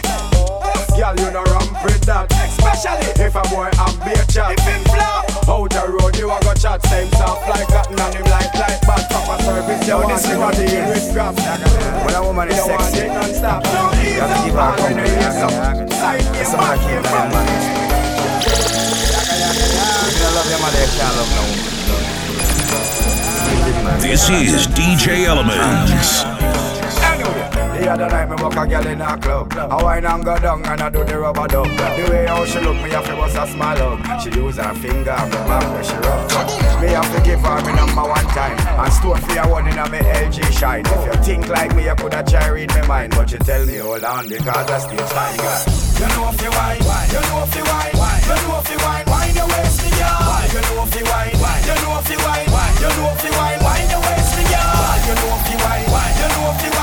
Girl, 0.94 1.14
you 1.18 1.30
know 1.34 1.42
ramp 1.50 1.82
with 1.82 2.00
that. 2.06 2.30
Especially 2.30 3.10
if 3.18 3.34
a 3.34 3.42
boy 3.50 3.66
have 3.74 3.98
beer 4.06 4.24
chat. 4.30 4.54
If 4.54 4.62
him 4.62 4.82
flop 4.86 5.26
out 5.50 5.70
the 5.74 5.82
road, 5.90 6.14
you 6.16 6.30
a 6.30 6.38
go 6.46 6.54
chat. 6.54 6.78
Same 6.86 7.10
soft 7.18 7.48
like 7.50 7.66
cotton 7.66 7.98
and 7.98 8.14
him 8.14 8.26
like 8.30 8.54
like 8.54 8.80
bad. 8.86 9.02
Proper 9.10 9.42
service, 9.42 9.82
you 9.82 9.98
want 9.98 10.22
him 10.22 10.42
on 10.42 10.54
the 10.54 10.62
hill 10.62 10.86
with 10.94 11.02
scrap. 11.02 11.34
When 12.06 12.14
a 12.14 12.22
woman 12.22 12.48
is 12.48 12.56
You 12.56 12.70
want 12.70 12.82
sexy, 12.86 13.02
it 13.02 13.10
non-stop. 13.10 13.64
No, 13.66 13.90
you 13.98 14.22
have 14.22 14.30
to 14.30 14.38
give 14.46 14.54
her 14.54 14.78
When 14.78 14.94
you 15.02 15.10
hear 15.10 15.34
some 15.34 15.90
side 15.90 16.22
game, 16.30 16.46
Some 16.46 16.62
back 16.62 16.78
of 16.78 16.86
game, 16.86 17.02
keep 17.02 17.10
back 17.10 17.34
man. 17.34 17.50
If 18.46 20.14
you 20.14 20.22
don't 20.22 20.34
love 20.38 20.46
your 20.46 20.62
mother, 20.62 20.78
you 20.78 20.90
can't 20.94 21.16
love 21.18 21.34
no 21.34 21.42
woman. 21.50 21.73
This 24.00 24.28
is 24.28 24.66
DJ 24.68 25.24
Elements. 25.24 26.63
The 27.24 27.90
other 27.90 28.08
night 28.08 28.30
me 28.30 28.36
walk 28.42 28.56
a 28.56 28.66
girl 28.66 28.86
in 28.86 29.00
a 29.00 29.18
club. 29.18 29.52
I 29.52 29.82
wine 29.82 30.06
and 30.06 30.24
go 30.24 30.38
down 30.38 30.64
and 30.64 30.80
I 30.80 30.88
do 30.90 31.04
the 31.04 31.18
rubber 31.18 31.46
dub. 31.48 31.66
The 31.66 32.06
way 32.10 32.26
how 32.26 32.44
she 32.44 32.60
look, 32.60 32.76
me 32.76 32.90
have 32.90 33.04
to 33.06 33.16
bust 33.16 33.36
a 33.36 33.46
smile 33.46 33.96
hug. 33.96 34.20
She 34.22 34.30
use 34.30 34.56
her 34.56 34.74
finger, 34.74 35.04
go 35.04 35.38
back 35.48 35.64
where 35.72 35.84
she 35.84 35.96
rub. 35.96 36.80
Me 36.80 36.88
have 36.88 37.10
to 37.14 37.20
give 37.22 37.40
her 37.40 37.60
me 37.66 37.72
number 37.74 38.02
one 38.02 38.28
time. 38.32 38.56
And 38.78 38.92
store 38.92 39.18
for 39.18 39.32
your 39.32 39.48
one 39.48 39.68
in 39.68 39.78
a 39.78 39.88
me 39.90 39.98
LG 39.98 40.52
shine. 40.52 40.84
If 40.86 41.04
you 41.06 41.22
think 41.24 41.48
like 41.48 41.74
me, 41.74 41.84
you 41.84 41.94
coulda 41.94 42.22
try 42.22 42.46
read 42.48 42.70
my 42.70 42.86
mind, 42.86 43.12
but 43.16 43.30
you 43.32 43.38
tell 43.38 43.64
me 43.66 43.76
hold 43.76 44.04
on 44.04 44.28
because 44.28 44.70
I 44.70 44.78
still 44.78 45.06
fine, 45.12 45.36
girl. 45.36 45.64
You 45.94 46.08
know 46.14 46.28
if 46.30 46.40
you 46.42 46.50
wine, 46.50 46.80
you 46.80 47.20
know 47.20 47.44
if 47.44 47.54
you 47.54 47.64
wine, 47.64 47.94
you 47.94 48.36
know 48.48 48.58
if 48.60 48.70
you 48.70 48.78
wine, 48.80 49.06
wine 49.06 49.34
your 49.34 49.48
waist, 49.48 49.82
me 49.84 49.90
girl. 49.94 50.40
You 50.50 50.60
know 50.62 50.82
if 50.84 50.94
you 50.94 51.04
wine, 51.04 51.34
you 51.34 51.74
know 51.84 52.00
if 52.00 52.08
you 52.10 52.18
wine, 52.22 52.48
you 52.48 52.90
know 52.96 53.12
if 53.12 53.22
you 53.24 53.32
wine, 53.34 53.60
wine 53.62 53.88
your 53.90 54.02
waist, 54.02 54.30
me 54.34 54.44
girl. 54.46 54.94
You 55.04 55.14
know 55.14 55.38
if 55.38 55.46
you 55.50 55.58
wine, 55.62 55.86
you 56.18 56.28
know 56.34 56.50
if 56.50 56.60
you 56.64 56.73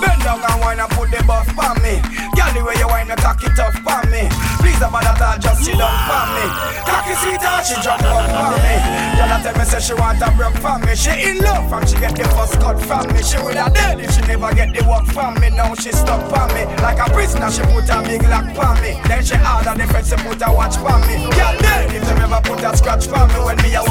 bend 0.00 0.22
down 0.22 0.40
and 0.40 0.60
wine 0.60 0.80
and 0.80 0.90
put 0.90 1.10
the 1.10 1.22
buff 1.24 1.48
on 1.58 1.82
me. 1.82 2.00
Girl, 2.36 2.52
the 2.54 2.62
way 2.64 2.74
you 2.78 2.88
wine, 2.88 3.08
you 3.08 3.16
cock 3.16 3.42
it 3.42 3.58
up 3.58 3.74
on 3.86 4.10
me. 4.10 4.28
Please 4.76 4.88
about 4.92 5.00
that, 5.00 5.22
I'll 5.22 5.40
just 5.40 5.64
sit 5.64 5.78
down 5.80 5.88
on 5.88 6.28
me. 6.36 6.44
Cocky 6.84 7.16
sweet 7.24 7.40
and 7.40 7.64
she 7.64 7.80
drop 7.80 7.96
up 8.04 8.28
on 8.28 8.60
me. 8.60 8.76
Girl, 9.16 9.32
I 9.32 9.40
tell 9.40 9.56
me 9.56 9.64
say 9.64 9.80
she 9.80 9.94
want 9.96 10.20
a 10.20 10.28
broke 10.36 10.60
from 10.60 10.84
me. 10.84 10.92
She 10.92 11.16
in 11.16 11.40
love 11.40 11.64
from 11.72 11.88
she 11.88 11.96
get 11.96 12.12
the 12.12 12.28
first 12.36 12.60
cut 12.60 12.76
from 12.84 13.08
me. 13.08 13.24
She 13.24 13.40
would 13.40 13.56
have 13.56 13.72
dead 13.72 14.04
if 14.04 14.12
she 14.12 14.20
never 14.28 14.52
get 14.52 14.76
the 14.76 14.84
work 14.84 15.08
from 15.16 15.40
me. 15.40 15.48
Now 15.48 15.72
she 15.80 15.96
stuck 15.96 16.28
on 16.28 16.52
me 16.52 16.68
like 16.84 17.00
a 17.00 17.08
prisoner. 17.08 17.48
She 17.48 17.64
put 17.72 17.88
a 17.88 18.04
big 18.04 18.20
lock 18.28 18.52
on 18.52 18.76
me. 18.84 19.00
Then 19.08 19.24
she 19.24 19.40
order 19.40 19.72
the 19.80 19.88
feds 19.88 20.12
to 20.12 20.20
put 20.20 20.44
a 20.44 20.52
watch 20.52 20.76
on 20.76 21.00
me. 21.08 21.24
Girl, 21.32 21.56
dead 21.56 21.96
if 21.96 22.04
they 22.04 22.20
ever 22.20 22.40
put 22.44 22.60
a 22.60 22.76
scratch 22.76 23.08
for 23.08 23.24
me. 23.32 23.38
When 23.48 23.56
me 23.64 23.72
a 23.72 23.82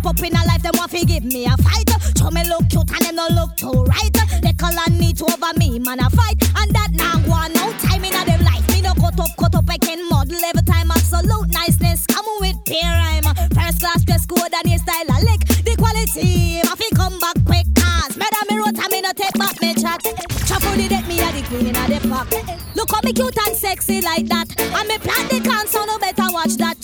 step 0.00 0.10
up 0.10 0.22
in 0.22 0.34
a 0.34 0.44
life, 0.46 0.62
them 0.62 0.72
want 0.76 0.90
to 0.90 1.04
give 1.04 1.24
me 1.24 1.44
a 1.46 1.56
fight. 1.58 1.88
Show 2.16 2.30
me 2.30 2.44
look 2.48 2.68
cute 2.68 2.90
and 2.90 3.04
them 3.04 3.16
no 3.16 3.26
look 3.32 3.56
too 3.56 3.84
right. 3.84 4.16
They 4.42 4.52
call 4.52 4.72
and 4.72 4.98
need 4.98 5.18
to 5.18 5.24
over 5.24 5.52
me, 5.56 5.78
man 5.78 6.00
a 6.00 6.08
fight. 6.10 6.40
And 6.56 6.72
that 6.74 6.90
now 6.92 7.18
go 7.20 7.32
on, 7.32 7.52
no 7.52 7.72
time 7.78 8.04
in 8.04 8.14
a 8.14 8.24
them 8.24 8.42
life. 8.44 8.66
Me 8.70 8.80
no 8.80 8.94
cut 8.94 9.18
up, 9.20 9.36
cut 9.38 9.54
up, 9.54 9.64
I 9.68 9.78
can 9.78 10.08
model 10.08 10.40
every 10.44 10.62
time. 10.62 10.90
Absolute 10.90 11.48
niceness, 11.52 12.06
come 12.06 12.26
with 12.40 12.56
peer 12.66 12.84
rhyme. 12.84 13.24
First 13.52 13.80
class 13.80 14.04
dress 14.04 14.26
code 14.26 14.52
and 14.52 14.68
your 14.68 14.78
style 14.78 15.10
a 15.10 15.16
lick. 15.24 15.44
The 15.64 15.76
quality, 15.76 16.60
I 16.64 16.74
fi 16.76 16.88
come 16.96 17.18
back 17.20 17.36
quick. 17.44 17.66
Cause 17.76 18.16
me 18.16 18.26
da 18.30 18.40
me 18.48 18.56
root 18.56 18.78
and 18.78 18.90
me 18.90 19.00
no 19.00 19.12
take 19.12 19.36
back 19.36 19.60
me 19.60 19.74
chat. 19.74 20.00
Chop 20.46 20.64
on 20.64 20.78
the 20.78 20.88
deck, 20.88 21.06
me 21.06 21.20
a 21.20 21.28
the 21.32 21.42
queen 21.48 21.68
a 21.68 21.84
the 21.88 22.00
park. 22.08 22.32
Look 22.74 22.90
how 22.92 23.00
me 23.04 23.12
cute 23.12 23.36
and 23.46 23.56
sexy 23.56 24.00
like 24.00 24.26
that. 24.28 24.48
And 24.60 24.88
me 24.88 24.96
plant 24.98 25.28
the 25.28 25.40
can, 25.40 25.66
so 25.66 25.84
no 25.84 25.98
better 25.98 26.32
watch 26.32 26.56
that. 26.56 26.79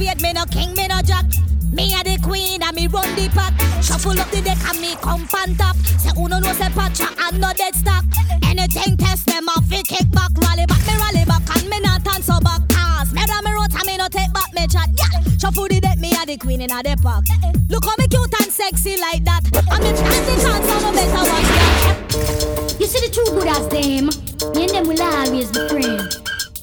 Cho, 0.00 0.22
me 0.22 0.32
no 0.32 0.44
king, 0.46 0.72
me 0.74 0.88
no 0.88 1.02
jack. 1.02 1.26
Me 1.72 1.92
a 1.92 2.02
the 2.02 2.18
queen 2.22 2.62
and 2.62 2.74
me 2.74 2.86
run 2.86 3.04
the 3.16 3.28
pack. 3.36 3.52
Shuffle 3.82 4.18
up 4.18 4.30
the 4.30 4.40
deck 4.40 4.58
and 4.64 4.80
me 4.80 4.96
come 4.96 5.26
pan 5.28 5.54
top. 5.56 5.76
Say 6.00 6.10
uno 6.16 6.40
no 6.40 6.52
say 6.54 6.72
patcha 6.72 7.06
and 7.28 7.40
no 7.40 7.52
dead 7.52 7.74
stock. 7.74 8.04
Anything 8.42 8.96
test 8.96 9.26
them 9.26 9.48
off, 9.48 9.64
fi 9.68 9.82
kick 9.82 10.10
back, 10.10 10.32
rally 10.40 10.64
back, 10.64 10.80
me 10.88 10.94
rally 10.96 11.24
back 11.28 11.44
and 11.54 11.68
me 11.68 11.78
not 11.80 12.00
so 12.24 12.40
back. 12.40 12.64
Cause 12.72 13.12
me 13.12 13.22
da 13.26 13.40
me 13.44 13.52
root 13.52 13.72
and 13.76 13.86
me 13.86 13.96
no 13.98 14.08
take 14.08 14.32
back 14.32 14.48
me 14.54 14.66
chat. 14.66 14.88
Yeah, 14.96 15.20
shuffle 15.38 15.68
the 15.68 15.80
deck, 15.80 15.98
me 15.98 16.10
a 16.16 16.24
the 16.24 16.36
queen 16.36 16.60
in 16.60 16.72
a 16.72 16.82
the 16.82 16.96
park. 16.96 17.24
Look 17.68 17.84
how 17.84 17.94
me 18.00 18.08
cute 18.08 18.34
and 18.40 18.50
sexy 18.50 18.96
like 18.96 19.24
that. 19.28 19.44
And 19.52 19.84
me 19.84 19.92
plant 19.92 20.24
the 20.26 20.34
can, 20.40 20.60
so 20.64 20.76
no 20.80 20.90
better 20.96 21.24
watch. 21.28 22.80
You 22.80 22.86
see 22.88 23.04
the 23.04 23.12
true 23.12 23.30
good 23.36 23.52
as 23.52 23.68
them, 23.68 24.08
me 24.56 24.64
and 24.64 24.72
them 24.74 24.88
will 24.88 25.02
always 25.02 25.52
be 25.52 25.60
friends. 25.68 26.18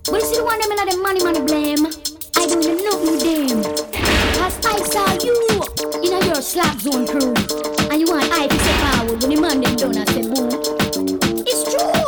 But 0.10 0.20
you 0.20 0.28
see 0.28 0.38
the 0.38 0.44
one 0.44 0.60
them 0.60 0.74
in 0.74 0.78
them 0.90 1.02
money 1.06 1.24
money 1.24 1.42
blame. 1.46 2.17
Know. 2.48 2.96
Cause 4.40 4.58
I 4.64 4.80
saw 4.88 5.12
you 5.22 5.36
in 6.02 6.14
a 6.14 6.26
your 6.26 6.42
slap 6.42 6.80
zone 6.80 7.06
crew. 7.06 7.34
And 7.92 8.00
you 8.00 8.08
want 8.08 8.32
I 8.32 8.48
to 8.48 8.56
step 8.56 8.96
forward 8.96 9.22
when 9.22 9.32
the 9.32 9.42
man. 9.42 9.64
It's 11.46 11.64
true. 11.68 12.08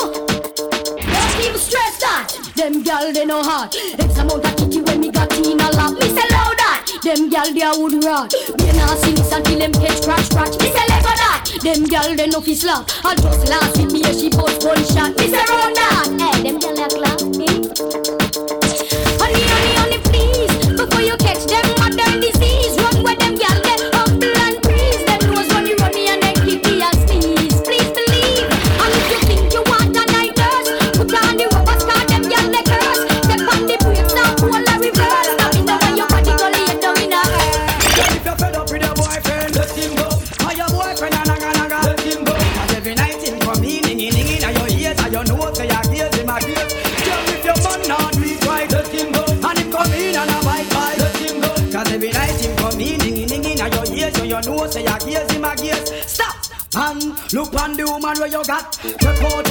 Don't 0.95 1.39
even 1.43 1.59
stress 1.59 1.99
that. 1.99 2.31
Them 2.55 2.83
they 3.11 3.25
know 3.25 3.43
hard. 3.43 3.75
X 3.75 4.17
amount 4.17 4.45
kitty 4.55 4.81
when 4.81 5.01
me 5.01 5.11
got 5.11 5.29
a 5.59 5.69
lap. 5.75 5.97
Say. 5.99 6.29
Them 7.03 7.29
they 7.29 7.61
a 7.61 7.71
wood 7.77 7.93
until 7.93 9.59
them 9.59 9.73
say. 10.71 10.87
Them 11.59 11.83
they 12.15 12.27
no 12.27 12.39
fi 12.39 12.55
slap. 12.55 12.89
I 13.03 13.15
just 13.15 13.49
last 13.49 13.77
with 13.77 13.91
me 13.91 14.03
she 14.13 14.29
bust 14.29 14.65
one 14.65 14.83
shot. 14.85 15.17
Me 15.17 15.27
say 15.27 15.43
that. 15.75 16.33
Hey, 16.33 16.43
them 16.43 16.59
gal 16.59 16.75
they 16.75 16.83
a 16.83 16.87
clap. 16.87 17.58
You 58.31 58.43
got. 58.43 58.73
Check 58.73 59.48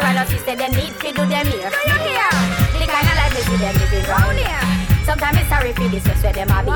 wear 0.00 0.10
and 0.10 0.18
us 0.18 0.30
say 0.44 0.54
them 0.54 0.72
need 0.72 0.92
fi 0.98 1.10
do 1.12 1.24
them 1.26 1.46
here. 1.46 1.70
Do 1.70 1.80
you 1.86 1.98
hear? 2.06 2.30
The 2.78 2.86
kind 2.86 3.06
of 3.06 3.16
life 3.18 3.34
we 3.34 3.42
see 3.46 3.58
them 3.58 3.74
living 3.78 4.06
round 4.10 4.38
here. 4.38 4.64
Sometimes 5.04 5.38
it's 5.38 5.48
sorry 5.48 5.72
for 5.72 5.88
this 5.88 6.06
where 6.22 6.32
them 6.32 6.50
a 6.50 6.58
be. 6.64 6.72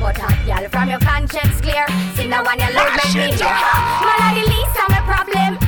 But 0.00 0.18
hot 0.18 0.38
gyal 0.46 0.68
from 0.70 0.90
your 0.90 1.00
conscience 1.00 1.60
clear. 1.60 1.86
See 2.16 2.26
now 2.26 2.44
one 2.44 2.58
your 2.58 2.72
love 2.72 2.92
make 2.98 3.14
me 3.14 3.30
hear. 3.36 3.54
Man 4.04 4.20
a 4.20 4.28
the 4.36 4.44
least 4.50 4.76
of 4.82 4.88
my 4.90 5.00
problem. 5.06 5.58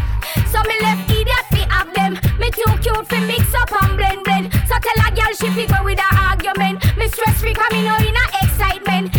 So 0.50 0.58
me 0.68 0.76
left 0.82 1.08
idiot 1.10 1.46
fi 1.54 1.62
have 1.70 1.90
them. 1.94 2.12
Me 2.40 2.50
too 2.50 2.72
cute 2.82 3.06
fi 3.06 3.18
mix 3.24 3.54
up 3.54 3.72
and 3.82 3.96
blend 3.96 4.24
blend. 4.24 4.52
So 4.68 4.74
tell 4.82 4.98
a 5.06 5.08
gyal 5.14 5.32
she 5.38 5.48
fi 5.54 5.64
go 5.70 5.84
with 5.84 6.00
a 6.00 6.08
argument. 6.28 6.82
Me 6.96 7.06
stress 7.08 7.40
free 7.40 7.54
'cause 7.54 7.72
me 7.72 7.84
know 7.84 7.96
in 7.96 8.16
a 8.16 8.24
excitement. 8.42 9.14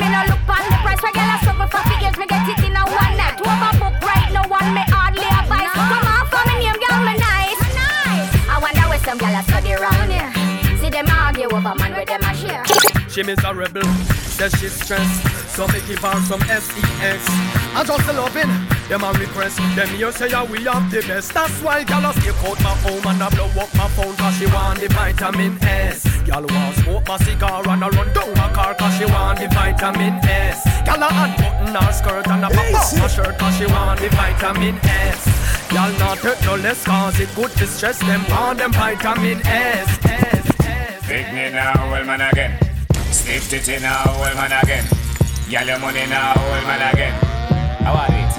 me 0.00 0.08
no 0.08 0.24
look 0.28 0.43
She 13.14 13.22
miserable, 13.22 13.86
says 14.34 14.52
she's 14.58 14.72
stressed. 14.72 15.22
So 15.54 15.68
me 15.68 15.78
give 15.86 16.00
her 16.00 16.20
some 16.26 16.40
sex. 16.40 16.74
I 17.76 17.84
just 17.86 18.08
loving 18.08 18.50
them 18.88 19.04
a 19.04 19.12
request. 19.12 19.58
Them 19.76 19.86
here 19.90 20.10
say 20.10 20.30
yeah, 20.30 20.42
we 20.42 20.64
have 20.64 20.90
the 20.90 21.00
best. 21.06 21.32
That's 21.32 21.62
why 21.62 21.84
gyal 21.84 22.10
a 22.10 22.20
stake 22.20 22.42
out 22.42 22.60
my 22.60 22.74
home 22.82 23.06
and 23.06 23.22
I 23.22 23.28
blow 23.30 23.46
up 23.62 23.72
my 23.76 23.86
phone 23.94 24.16
'cause 24.16 24.36
she 24.36 24.46
want 24.46 24.80
the 24.80 24.88
vitamin 24.88 25.56
S. 25.62 26.02
Gyal 26.26 26.42
want 26.50 26.74
smoke 26.78 27.06
my 27.06 27.16
cigar 27.18 27.62
and 27.68 27.84
I 27.84 27.88
run 27.88 28.12
down 28.12 28.34
my 28.34 28.52
car 28.52 28.74
'cause 28.74 28.98
she 28.98 29.04
want 29.04 29.38
the 29.38 29.46
vitamin 29.46 30.18
S. 30.24 30.64
Gyal 30.82 31.02
a 31.02 31.08
unbutton 31.22 31.74
her 31.76 31.92
skirt 31.92 32.26
and 32.26 32.44
a 32.44 32.48
pop 32.50 32.74
off 32.74 32.98
my 32.98 33.06
shirt 33.06 33.38
'cause 33.38 33.56
she 33.56 33.66
want 33.66 34.00
the 34.00 34.08
vitamin 34.08 34.76
S. 34.82 35.22
Gyal 35.68 35.96
not 36.00 36.18
take 36.18 36.42
no 36.46 36.56
less 36.56 36.82
'cause 36.82 37.20
it 37.20 37.32
good 37.36 37.52
to 37.58 37.66
stress 37.68 37.98
them 37.98 38.26
on 38.32 38.56
them 38.56 38.72
vitamin 38.72 39.40
S. 39.46 39.86
S. 40.02 40.46
Pick 41.06 41.32
me 41.32 41.50
now, 41.50 41.92
well 41.92 42.04
man 42.04 42.20
again. 42.20 42.63
Sniff 43.14 43.46
it 43.54 43.80
now, 43.80 44.02
well 44.18 44.34
man 44.34 44.50
again. 44.50 44.82
Yell 45.46 45.64
your 45.64 45.78
money 45.78 46.02
now, 46.10 46.34
well 46.34 46.66
man 46.66 46.82
again. 46.90 47.14
How 47.86 47.94
are 47.94 48.10
it? 48.10 48.34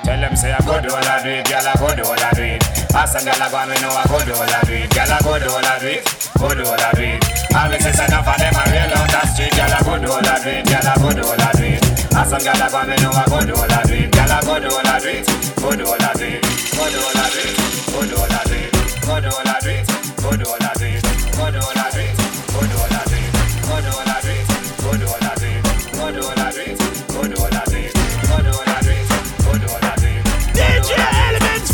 Tell 0.00 0.16
them 0.16 0.34
say 0.34 0.48
I 0.48 0.58
go 0.64 0.80
do 0.80 0.88
all 0.88 1.04
I 1.04 1.20
do 1.20 1.28
it, 1.28 1.44
I 1.52 1.76
go 1.76 1.92
do 1.92 2.00
all 2.08 2.16
I 2.16 2.32
do 2.32 2.40
it. 2.40 2.64
I 2.88 3.04
go 3.04 3.20
and 3.20 3.68
we 3.68 3.76
know 3.84 3.92
I 3.92 4.08
go 4.08 4.16
do 4.24 4.32
all 4.32 4.48
I 4.48 4.64
do 4.64 4.72
it. 4.80 4.96
I 4.96 5.20
go 5.20 5.36
do 5.36 5.44
all 5.52 5.60
I 5.60 5.76
do 5.76 5.92
it, 5.92 6.08
go 6.40 6.48
do 6.56 6.64
all 6.64 6.80
I 6.80 6.90
do 6.96 7.04
it. 7.04 7.20
Always 7.52 7.84
say 7.84 7.92
enough 8.00 8.24
of 8.24 8.36
them 8.40 8.56
a 8.56 8.64
real 8.72 8.92
street. 9.28 9.52
Gyal 9.60 9.76
I 9.76 9.80
go 9.84 9.94
do 10.00 10.08
all 10.08 10.24
I 10.24 10.40
do 10.40 10.48
it, 10.48 10.64
gyal 10.72 10.88
I 10.88 10.96
go 10.96 11.10
do 11.12 11.22
all 11.28 11.36
I 11.36 11.52
do 11.52 11.64
it. 11.68 11.84
Ask 12.16 12.32
some 12.32 12.40
gyal 12.40 12.64
I 12.64 12.72
go 12.72 12.80
and 12.80 12.88
we 12.88 12.96
know 12.96 13.12
I 13.12 13.28
go 13.28 13.38
do 13.44 13.54
all 13.60 13.72
I 13.76 13.84
do 13.84 13.92
it. 13.92 14.08
I 14.16 14.40
go 14.40 14.56
do 14.56 14.72
all 14.72 14.88
I 14.88 14.96
do 15.04 15.08
it, 15.12 15.28
go 15.60 15.68
do 15.76 15.84
all 15.84 16.00
I 16.00 16.16
do 16.16 16.24
it, 16.32 16.40
go 16.72 16.88
do 16.88 16.96
all 16.96 17.20
I 17.20 17.28
do 17.28 17.44
it, 17.44 17.56
go 17.92 18.08
do 18.08 18.16
all 18.16 18.32
I 18.32 18.40
do 18.48 18.56
it, 18.56 18.72
go 19.04 19.20
do 19.20 19.28
all 19.28 19.48
I 19.52 19.60
do 19.60 19.68
it, 19.68 19.84
go 20.16 20.32
do 20.32 20.48
all 20.48 20.56
I 20.56 20.56
do 20.56 20.56
it, 20.56 20.61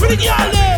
señales. 0.08 0.77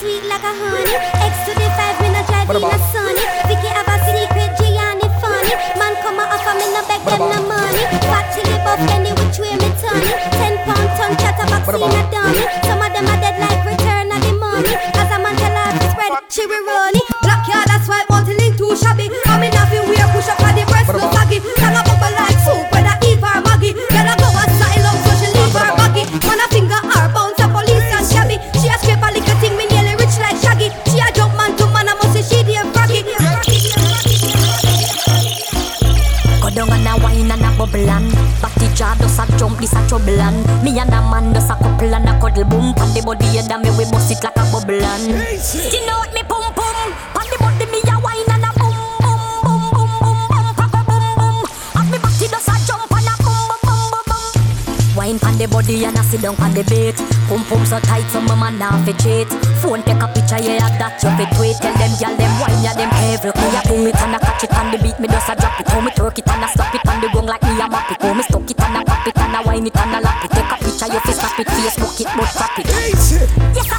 Sweet 0.00 0.24
like 0.24 0.42
a 0.42 0.52
honey. 0.54 0.94
X 1.28 1.34
to 1.46 1.52
the 1.54 1.68
five 1.76 2.00
me 2.00 2.08
no 2.08 2.22
drive 2.26 2.48
in 2.50 2.60
the 2.60 2.78
sunny. 2.92 3.13
body 43.04 43.36
and 43.36 43.52
me 43.62 43.70
we 43.76 43.84
bust 43.92 44.10
it 44.10 44.24
like 44.24 44.36
a 44.36 44.44
bubble 44.48 44.80
and 44.80 45.12
know 45.12 45.92
out 45.92 46.08
me 46.16 46.22
pum 46.24 46.48
pum, 46.56 46.76
On 47.20 47.26
the 47.28 47.36
body 47.36 47.66
me 47.68 47.80
a 47.84 48.00
wine 48.00 48.30
and 48.32 48.48
a 48.48 48.50
boom 48.56 48.72
boom 49.04 49.20
boom 49.44 49.60
boom 49.76 49.92
boom 50.00 50.20
boom 50.32 50.48
papa 50.56 50.80
boom 50.88 51.04
boom. 51.20 51.44
As 51.76 51.86
me 51.92 51.98
body 52.00 52.26
does 52.32 52.48
a 52.48 52.56
jump 52.64 52.88
and 52.96 53.04
a 53.04 53.14
boom 53.20 53.44
boom 53.44 53.60
boom 53.68 53.84
boom 53.92 54.04
boom. 54.08 54.96
Wine 54.96 55.20
on 55.20 55.36
the 55.36 55.46
body 55.52 55.84
and 55.84 55.98
a 56.00 56.02
sit 56.02 56.24
down 56.24 56.34
on 56.40 56.56
the 56.56 56.64
bait. 56.64 56.96
Pum 57.28 57.44
pum 57.44 57.60
so 57.68 57.78
tight 57.84 58.08
so 58.08 58.24
my 58.24 58.34
man 58.40 58.56
now 58.58 58.72
fi 58.88 58.92
cheat. 58.96 59.28
Phone 59.60 59.84
take 59.84 60.00
a 60.00 60.08
picture 60.08 60.40
yeah 60.40 60.72
that 60.80 60.96
you 61.04 61.12
fi 61.12 61.28
tweet. 61.36 61.60
Tell 61.60 61.76
them 61.76 61.92
gyal 62.00 62.16
them 62.16 62.32
wine 62.40 62.60
yeah 62.64 62.72
them 62.72 62.88
every 63.12 63.36
cool. 63.36 63.52
I 63.52 63.60
pull 63.68 63.84
it 63.84 64.00
and 64.00 64.16
a 64.16 64.18
catch 64.18 64.48
it 64.48 64.54
on 64.56 64.72
the 64.72 64.78
beat 64.80 64.96
me 64.96 65.12
just 65.12 65.28
a 65.28 65.36
drop 65.36 65.60
it. 65.60 65.68
How 65.68 65.84
me 65.84 65.92
twerk 65.92 66.16
it 66.16 66.28
and 66.28 66.44
a 66.44 66.48
slap 66.48 66.72
it 66.72 66.88
on 66.88 67.04
the 67.04 67.08
gong 67.12 67.28
like 67.28 67.44
me 67.44 67.60
a 67.60 67.68
map 67.68 67.92
it. 67.92 68.00
How 68.00 68.16
me 68.16 68.24
stuck 68.24 68.48
it 68.48 68.60
and 68.60 68.80
a 68.80 68.80
pop 68.80 69.06
it 69.06 69.18
and 69.18 69.36
a 69.36 69.40
wine 69.44 69.66
it 69.68 69.76
and 69.76 69.92
a 69.92 70.00
lap 70.00 70.24
it 70.24 70.33
you 70.92 71.00
fi 71.00 71.12
stop 71.12 71.38
it, 71.40 71.46
Facebook 71.46 72.00
it, 72.00 72.08
but 72.16 72.26
it. 72.58 72.66
Easy. 72.92 73.16
Yes, 73.54 73.73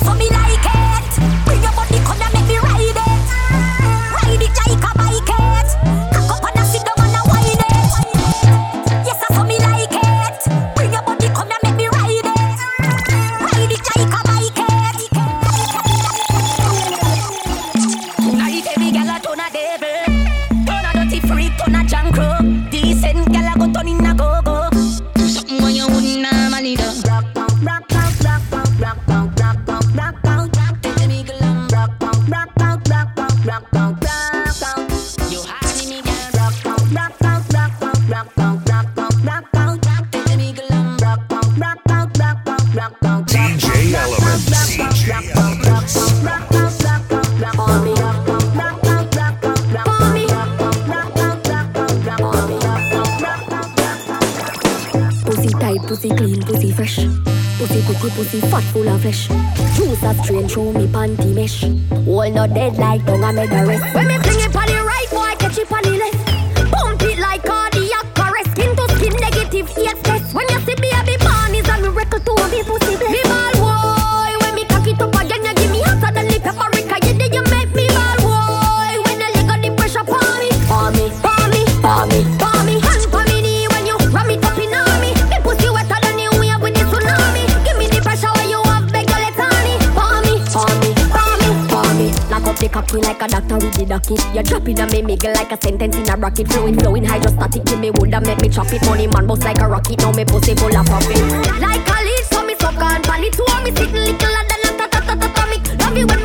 make 98.26 98.42
me 98.42 98.50
chop 98.50 98.72
it 98.74 98.84
Money 98.86 99.08
man 99.08 99.28
bust 99.28 99.44
like 99.44 99.60
a 99.60 99.68
rocket 99.68 100.00
Now 100.02 100.12
me 100.12 100.26
pussy 100.26 100.56
full 100.56 100.76
of 100.76 100.86
profit. 100.86 101.18
Like 101.62 101.88
a 101.88 101.98
leaf, 102.04 102.26
so 102.26 102.44
me 102.46 102.56
suck 102.60 102.76
on 102.82 103.02
Pan 103.04 103.24
it. 103.24 103.34
To 103.34 103.44
me 103.64 103.72
sitting 103.72 103.94
little 103.94 104.36
and 104.36 104.50
then 104.50 104.62
a 104.66 104.78
ta 104.78 104.88
ta 104.88 105.00
ta 105.06 105.16
ta 105.16 105.28
ta 105.34 105.46
me 105.48 105.58
Love 105.80 105.98
you 105.98 106.08
when 106.08 106.25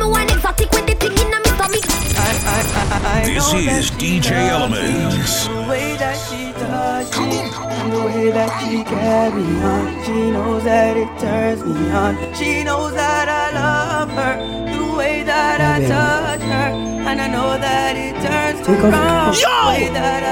me. 1.71 1.79
I, 2.15 2.29
I, 2.45 3.21
I, 3.21 3.25
this 3.25 3.53
is 3.53 3.91
DJ 3.91 4.31
Elements. 4.49 5.47
The 5.47 5.65
way 5.69 5.95
that 5.97 6.17
she 6.27 6.51
does 6.53 7.09
it, 7.09 7.51
the 7.91 8.03
way 8.05 8.31
that 8.31 8.51
she 8.59 8.83
carry 8.83 9.47
on. 9.63 10.05
She 10.05 10.31
knows 10.31 10.63
that 10.63 10.97
it 10.97 11.11
turns 11.19 11.63
me 11.63 11.89
on. 11.91 12.33
She 12.35 12.63
knows 12.63 12.93
that 12.93 13.27
I 13.27 13.45
love 13.55 14.09
her. 14.11 14.35
The 14.77 14.97
way 14.97 15.23
that 15.23 15.59
I 15.61 15.87
touch 15.87 16.41
her, 16.41 16.69
and 17.09 17.21
I 17.21 17.27
know 17.27 17.57
that 17.57 17.95
it 17.95 18.15
turns 18.21 18.59
me 18.67 18.75
on. 18.75 19.33
Yo, 19.33 19.51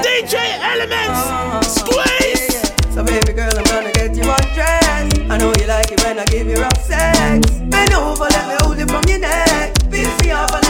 DJ 0.04 0.36
Elements, 0.60 1.20
oh, 1.24 1.32
oh, 1.32 1.60
oh, 1.60 1.66
squeeze. 1.66 2.94
So 2.94 3.02
baby 3.04 3.32
girl, 3.32 3.50
I'm 3.56 3.64
gonna 3.64 3.92
get 3.92 4.14
you 4.14 4.22
undressed. 4.22 5.18
I 5.30 5.38
know 5.38 5.52
you 5.58 5.66
like 5.66 5.90
it 5.90 6.02
when 6.04 6.18
I 6.18 6.24
give 6.26 6.46
you 6.46 6.56
rough 6.56 6.80
sex. 6.82 7.50
Bend 7.70 7.92
over, 7.94 8.24
let 8.24 8.48
me 8.48 8.54
hold 8.60 8.78
it 8.78 8.90
from 8.90 9.04
your 9.08 9.18
neck. 9.20 9.78
Feel 9.90 10.10
me 10.22 10.30
up 10.30 10.52
and 10.52 10.69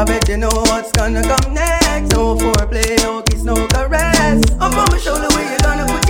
I 0.00 0.04
bet 0.04 0.30
you 0.30 0.38
know 0.38 0.48
what's 0.48 0.90
gonna 0.92 1.20
come 1.20 1.52
next. 1.52 2.12
No 2.14 2.34
foreplay, 2.34 2.96
no 3.02 3.20
kiss, 3.20 3.42
no 3.44 3.54
caress. 3.66 4.42
Up 4.52 4.72
on 4.72 4.88
my 4.90 4.96
shoulder, 4.96 5.28
where 5.28 5.52
you 5.52 5.58
gonna 5.58 5.84
put 5.84 6.09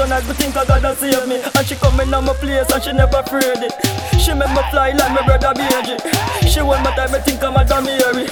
I 0.00 0.20
just 0.20 0.26
so 0.26 0.28
me 0.28 0.34
think 0.34 0.56
I 0.56 0.64
gotta 0.64 0.96
save 0.96 1.28
me. 1.28 1.36
And 1.36 1.66
she 1.66 1.74
come 1.74 2.00
in 2.00 2.14
on 2.14 2.24
my 2.24 2.32
place 2.32 2.70
and 2.72 2.82
she 2.82 2.92
never 2.92 3.18
afraid 3.18 3.60
it. 3.60 3.72
She 4.18 4.32
make 4.32 4.48
me 4.50 4.62
fly 4.70 4.92
like 4.92 5.12
my 5.12 5.22
brother 5.26 5.52
Benji. 5.52 6.00
She 6.48 6.60
hold 6.60 6.80
my 6.82 6.94
time, 6.96 7.14
I 7.14 7.20
think 7.20 7.42
I'm 7.42 7.54
Madam 7.54 7.84
Mary. 7.84 8.26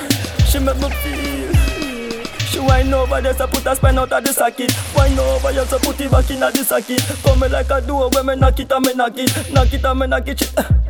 She 0.48 0.59
make 0.59 0.76
me 0.81 0.88
feel. 1.02 1.38
She 2.48 2.59
wind 2.59 2.94
over 2.94 3.20
there, 3.20 3.35
so 3.35 3.46
put 3.46 3.66
a 3.66 3.76
spine 3.76 3.98
out 3.98 4.12
of 4.12 4.24
the 4.24 4.33
socket. 4.33 4.72
Wind 4.96 5.18
over 5.18 5.52
here, 5.52 5.66
so 5.66 5.78
put 5.78 6.00
it 6.00 6.11
back 6.11 6.31
in 6.31 6.40
the 6.40 6.64
socket. 6.64 7.02
Come 7.22 7.40
me 7.40 7.48
like 7.48 7.70
a 7.70 7.81
door 7.81 8.09
when 8.11 8.26
me 8.26 8.37
knock 8.37 8.59
it 8.59 8.72
and 8.72 8.87
me 8.87 8.94
knock 8.94 9.18
it, 9.18 9.52
knock 9.52 9.72
it 9.72 9.85
and 9.85 10.00
me 10.00 10.07
knock 10.07 10.26
it. 10.26 10.38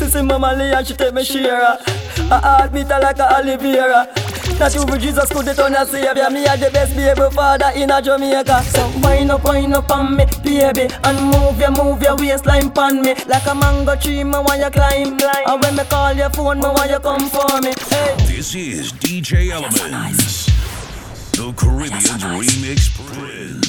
Sissy 0.00 0.26
mama 0.26 0.52
lay 0.52 0.74
and 0.74 0.86
she 0.86 0.94
take 0.94 1.14
me 1.14 1.22
share. 1.24 1.62
I 1.62 2.38
heart 2.42 2.72
her 2.72 3.00
like 3.00 3.18
a 3.18 3.56
vera. 3.56 4.08
Not 4.60 4.74
you, 4.74 4.98
Jesus 4.98 5.30
could 5.30 5.58
on 5.58 5.74
a 5.74 5.86
savior. 5.86 6.28
Me 6.28 6.46
are 6.46 6.54
the 6.54 6.70
best 6.70 6.94
baby 6.94 7.34
father 7.34 7.72
in 7.74 7.90
a 7.90 8.02
Jamaica. 8.02 8.62
So 8.64 8.92
wind 9.02 9.30
up, 9.30 9.42
wind 9.42 9.72
up 9.72 9.90
on 9.90 10.14
me, 10.14 10.26
baby, 10.44 10.86
and 11.02 11.18
move 11.32 11.58
your, 11.58 11.70
move 11.70 12.02
your 12.02 12.14
waistline 12.16 12.70
pon 12.70 13.00
me 13.00 13.14
like 13.26 13.46
a 13.46 13.54
mango 13.54 13.96
tree. 13.96 14.22
Me 14.22 14.32
want 14.32 14.60
you 14.60 14.68
climb, 14.68 15.16
climb. 15.16 15.44
And 15.46 15.62
when 15.62 15.76
me 15.76 15.84
call 15.84 16.12
your 16.12 16.28
phone, 16.28 16.58
me 16.58 16.68
want 16.68 16.90
you 16.90 16.98
come 16.98 17.30
for 17.30 17.60
me. 17.62 17.72
Hey. 17.88 18.14
This 18.26 18.54
is 18.54 18.92
DJ 18.92 19.50
Elements. 19.50 20.44
The 21.32 21.54
Caribbean's 21.56 22.22
Remix 22.22 22.90
Prince. 23.06 23.59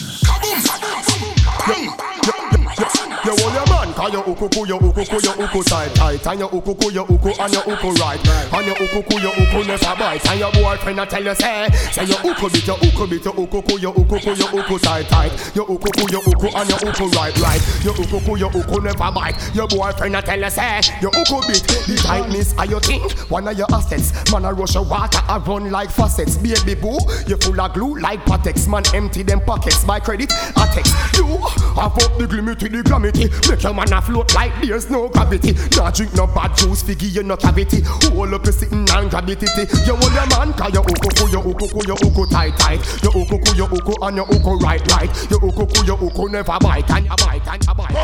Cause 4.01 4.13
your 4.13 4.23
ukuku, 4.23 4.67
your 4.67 4.79
ukuku, 4.79 5.23
your 5.23 5.45
uku 5.45 5.63
tight, 5.63 5.93
tight, 5.93 6.27
and 6.27 6.39
your 6.39 6.49
ukuku, 6.49 6.91
your 6.91 7.05
uku, 7.05 7.29
and 7.39 7.53
your 7.53 7.63
uku 7.69 7.89
right, 8.01 8.27
and 8.27 8.65
your 8.65 8.75
ukuku, 8.75 9.21
your 9.21 9.33
uku 9.37 9.67
never 9.67 9.95
bite, 9.95 10.25
and 10.27 10.39
your 10.39 10.51
boyfriend 10.51 10.99
a 10.99 11.05
tell 11.05 11.23
you 11.23 11.35
say, 11.35 11.69
say 11.91 12.05
your 12.05 12.17
uku 12.25 12.49
bit, 12.49 12.65
your 12.65 12.77
uku 12.77 13.07
bit, 13.07 13.25
your 13.25 13.33
ukuku, 13.33 13.79
your 13.81 13.93
ukuku, 13.93 14.37
your 14.37 14.49
uku 14.59 14.79
tight, 14.79 15.07
tight, 15.07 15.31
your 15.55 15.67
ukuku, 15.67 16.11
your 16.11 16.21
uku, 16.25 16.47
and 16.57 16.69
your 16.69 16.79
uku 16.81 17.05
right, 17.15 17.37
right, 17.41 17.61
your 17.83 17.93
ukuku, 17.93 18.39
your 18.39 18.49
uku 18.49 18.81
never 18.81 19.11
bite, 19.11 19.37
your 19.53 19.67
boyfriend 19.67 20.15
a 20.15 20.21
tell 20.21 20.39
you 20.39 20.49
say, 20.49 20.81
your 21.01 21.11
uku 21.13 21.37
bit, 21.47 21.61
the 21.85 22.01
tightness 22.03 22.57
of 22.57 22.69
your 22.69 22.79
thing, 22.79 23.01
one 23.29 23.47
of 23.47 23.55
your 23.57 23.67
assets, 23.71 24.31
man 24.31 24.45
a 24.45 24.53
rush 24.53 24.73
your 24.73 24.83
water, 24.85 25.21
a 25.29 25.39
run 25.39 25.69
like 25.69 25.91
faucets, 25.91 26.37
baby 26.37 26.73
boo, 26.73 26.97
you 27.27 27.37
full 27.37 27.59
of 27.61 27.73
glue 27.73 27.99
like 27.99 28.25
Patex, 28.25 28.67
man 28.67 28.83
empty 28.95 29.21
them 29.21 29.41
pockets, 29.41 29.83
by 29.83 29.99
credit, 29.99 30.31
a 30.57 30.65
text, 30.73 30.95
you 31.17 31.37
have 31.77 31.93
up 32.01 32.17
the 32.17 32.25
glimmy 32.27 32.57
to 32.57 32.67
the 32.67 32.81
gravity, 32.81 33.29
make 33.49 33.61
your 33.61 33.73
man 33.73 33.90
a 33.91 34.01
float 34.01 34.33
like 34.35 34.53
there's 34.61 34.89
no 34.89 35.09
gravity, 35.09 35.53
nah 35.75 35.91
drink 35.91 36.13
no 36.15 36.27
bad 36.27 36.55
juice, 36.55 36.83
figgy 36.83 37.13
you 37.13 37.23
no 37.23 37.35
cavity, 37.37 37.81
hold 38.13 38.33
up 38.33 38.45
you 38.45 38.51
sitting 38.51 38.89
and 38.89 39.09
gravity, 39.09 39.47
you 39.85 39.95
hold 39.95 40.13
your 40.13 40.27
man, 40.27 40.53
cause 40.53 40.73
your 40.73 40.83
ukuku, 40.83 41.31
your 41.31 41.43
ukuku, 41.43 41.87
your 41.87 41.97
uku 42.03 42.25
tight, 42.29 42.57
tight, 42.57 42.79
your 43.03 43.13
ukuku, 43.13 43.55
your 43.57 43.67
uku, 43.67 43.93
and 44.01 44.17
your 44.17 44.25
uku 44.25 44.57
right, 44.63 44.85
right, 44.91 45.09
your 45.29 45.39
ukuku, 45.39 45.85
your 45.85 45.97
uku 46.01 46.29
never 46.29 46.57
bite, 46.59 46.89
and 46.91 47.05
you 47.05 47.15
bite, 47.17 47.47
and 47.47 47.65
you 47.65 47.73
bite. 47.73 47.97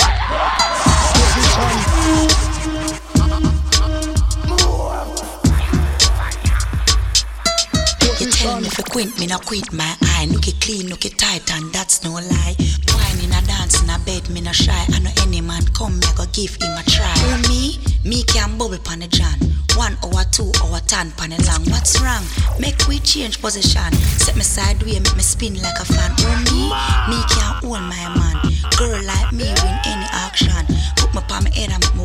Tell 8.37 8.59
me 8.61 8.67
if 8.67 8.77
you 8.77 8.83
quint, 8.83 9.19
me 9.19 9.27
no 9.27 9.37
quit 9.39 9.71
my 9.73 9.95
eye. 10.01 10.27
Look 10.29 10.47
it 10.47 10.59
clean, 10.61 10.87
look 10.87 11.05
it 11.05 11.17
tight, 11.17 11.49
and 11.53 11.73
that's 11.73 12.03
no 12.03 12.13
lie. 12.13 12.55
Wine 12.93 13.19
in 13.23 13.33
a 13.33 13.41
dance 13.45 13.81
in 13.81 13.89
a 13.89 13.97
bed, 14.05 14.29
me 14.29 14.41
no 14.41 14.51
shy. 14.51 14.85
I 14.93 14.99
know 14.99 15.11
any 15.21 15.41
man 15.41 15.65
come, 15.73 15.99
me 15.99 16.07
go 16.15 16.25
give 16.31 16.55
him 16.55 16.71
a 16.77 16.83
try. 16.83 17.13
Who 17.25 17.49
me? 17.49 17.79
Me 18.05 18.23
can 18.23 18.57
bubble 18.57 18.77
pan 18.77 18.99
the 18.99 19.07
John. 19.07 19.37
One 19.75 19.97
hour, 20.03 20.23
two 20.31 20.51
hour, 20.63 20.79
ten 20.85 21.11
pan 21.11 21.31
the 21.31 21.41
long. 21.49 21.65
What's 21.69 21.99
wrong? 22.01 22.23
Make 22.59 22.87
we 22.87 22.99
change 22.99 23.41
position. 23.41 23.93
Set 24.21 24.35
me 24.35 24.43
sideway, 24.43 24.99
make 24.99 25.15
me 25.15 25.23
spin 25.23 25.55
like 25.61 25.79
a 25.79 25.85
fan. 25.85 26.11
Who 26.21 26.29
me? 26.49 26.69
Me 27.09 27.19
can 27.29 27.49
hold 27.61 27.81
my 27.81 28.05
man. 28.17 28.37
Girl 28.77 29.01
like 29.03 29.33
me 29.33 29.45
win 29.45 29.76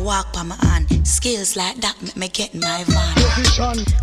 walk 0.03 0.33
by 0.33 0.43
my 0.43 0.55
hand. 0.55 0.85
Skills 1.07 1.55
like 1.55 1.77
that 1.77 1.95
make 2.01 2.17
me 2.17 2.27
get 2.27 2.53
my 2.53 2.83
van. 2.83 3.15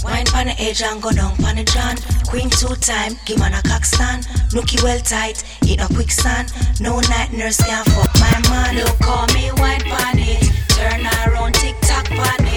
Wine 0.03 0.27
pan 0.27 0.47
the 0.47 0.57
edge 0.59 0.83
and 0.83 1.03
go 1.03 1.11
down 1.13 1.37
pan 1.37 1.57
the 1.57 1.65
John. 1.65 1.97
Queen 2.27 2.49
two 2.51 2.75
time, 2.77 3.15
give 3.27 3.39
man 3.39 3.55
a 3.55 3.63
cock 3.63 3.85
stand. 3.85 4.25
Nookie 4.53 4.83
well 4.83 5.01
tight, 5.01 5.45
in 5.69 5.81
a 5.81 5.87
quicksand. 5.89 6.53
No 6.81 7.01
night 7.13 7.33
nurse 7.33 7.59
can 7.59 7.85
fuck 7.85 8.13
my 8.19 8.41
man. 8.49 8.77
Look 8.77 8.99
call 9.01 9.27
me 9.35 9.51
wine 9.57 9.83
pan 9.83 10.19
it. 10.19 10.43
Turn 10.69 11.07
around, 11.07 11.55
tick 11.55 11.77
tock 11.83 12.07
pan 12.07 12.50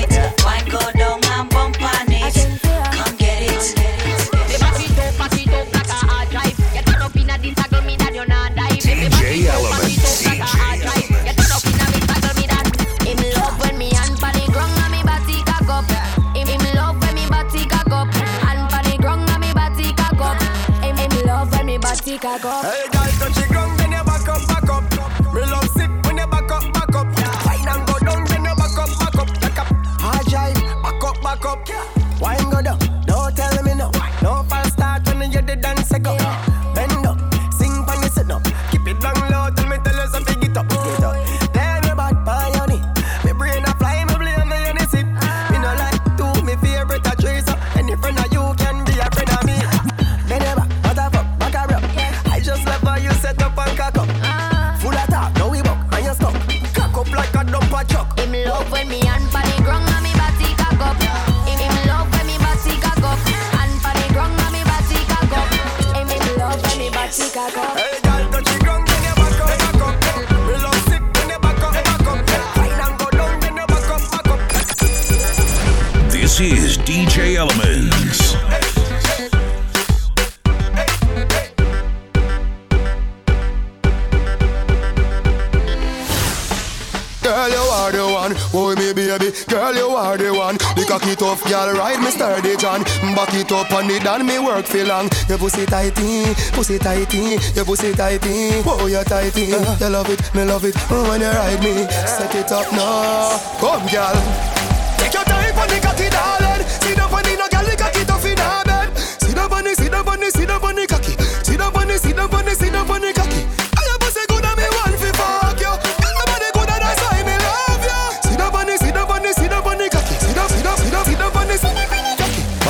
Girl, 89.47 89.75
you 89.75 89.89
are 89.89 90.17
the 90.17 90.33
one. 90.33 90.57
The 90.75 90.85
cocky 90.87 91.15
tough, 91.15 91.43
girl, 91.45 91.73
ride 91.73 91.99
me 91.99 92.11
sturdy 92.11 92.55
John. 92.57 92.83
Back 93.15 93.33
it 93.33 93.51
up 93.51 93.71
on 93.73 93.89
it 93.89 94.05
and 94.05 94.25
me 94.25 94.39
work 94.39 94.65
for 94.65 94.83
long. 94.83 95.09
Your 95.27 95.37
pussy 95.37 95.65
tighty, 95.65 96.33
pussy 96.53 96.79
tighty, 96.79 97.37
your 97.53 97.65
pussy 97.65 97.93
tighty. 97.93 98.63
Oh, 98.65 98.87
you 98.87 99.03
tighty. 99.03 99.53
You 99.53 99.89
love 99.89 100.09
it, 100.09 100.21
me 100.33 100.43
love 100.43 100.65
it. 100.65 100.75
Oh, 100.89 101.09
when 101.09 101.21
you 101.21 101.27
ride 101.27 101.61
me, 101.61 101.85
set 102.07 102.33
it 102.35 102.51
up 102.51 102.71
now. 102.71 103.37
Come, 103.59 103.85
girl. 103.91 104.17
Take 104.97 105.13
your 105.13 105.23
time 105.23 105.53
for 105.53 105.67
the 105.67 105.79
cocky, 105.83 106.09
darling. 106.09 106.65
See 106.81 106.93
the 106.95 107.05
funny, 107.11 107.35
no 107.35 107.47
girl, 107.51 107.65
the 107.67 107.75
cocky 107.77 108.05
tough 108.05 108.25
in 108.25 108.37
her 108.37 108.63
bed. 108.63 108.97
See 108.97 109.33
the 109.33 109.45
funny, 109.49 109.73
see 109.75 109.89
the 109.89 110.03
funny, 110.03 110.29
see 110.31 110.45
the 110.45 110.59
funny 110.59 110.87
cocky. 110.87 111.02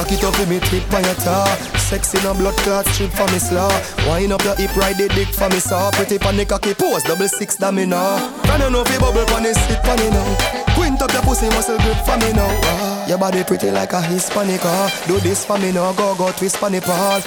Cock 0.04 0.12
it 0.12 0.24
up 0.26 0.40
in 0.42 0.50
me 0.50 0.60
trip 0.60 0.84
by 0.92 1.00
your 1.00 1.16
tar. 1.16 1.48
Sex 1.80 2.14
in 2.14 2.26
a 2.28 2.34
blood 2.34 2.58
clot 2.68 2.86
strip 2.88 3.10
for 3.12 3.26
me 3.32 3.40
slaw. 3.40 3.72
Wine 4.06 4.34
up 4.34 4.44
your 4.44 4.54
hip 4.56 4.76
ride 4.76 4.98
the 4.98 5.08
dick 5.08 5.30
for 5.30 5.48
me 5.48 5.60
saw. 5.64 5.92
Pretty 5.92 6.20
pan 6.20 6.36
the 6.36 6.44
cocky 6.46 6.74
pose 6.74 7.04
double 7.04 7.30
six 7.30 7.56
that 7.56 7.74
me 7.74 7.86
know. 7.86 8.20
Can 8.44 8.60
you 8.60 8.70
know 8.70 8.84
fi 8.84 9.00
bubble 9.00 9.24
pon 9.32 9.46
it 9.46 9.56
sit 9.56 9.80
pan 9.80 9.96
me 10.04 10.10
now. 10.12 10.76
Quint 10.76 11.02
up 11.02 11.14
your 11.14 11.22
pussy 11.24 11.48
muscle 11.56 11.78
grip 11.80 11.96
for 12.04 12.20
me 12.20 12.36
now. 12.36 12.52
Ah, 12.68 13.08
Your 13.08 13.18
body 13.18 13.46
pretty 13.46 13.72
like 13.72 13.94
a 13.94 14.02
Hispanic 14.02 14.60
ah. 14.66 14.92
Do 15.08 15.22
this 15.22 15.46
for 15.46 15.58
me 15.58 15.72
now 15.72 15.94
go 15.94 16.14
go 16.16 16.34
twist 16.34 16.60
pon 16.60 16.74
the 16.74 16.82
paws 16.82 17.24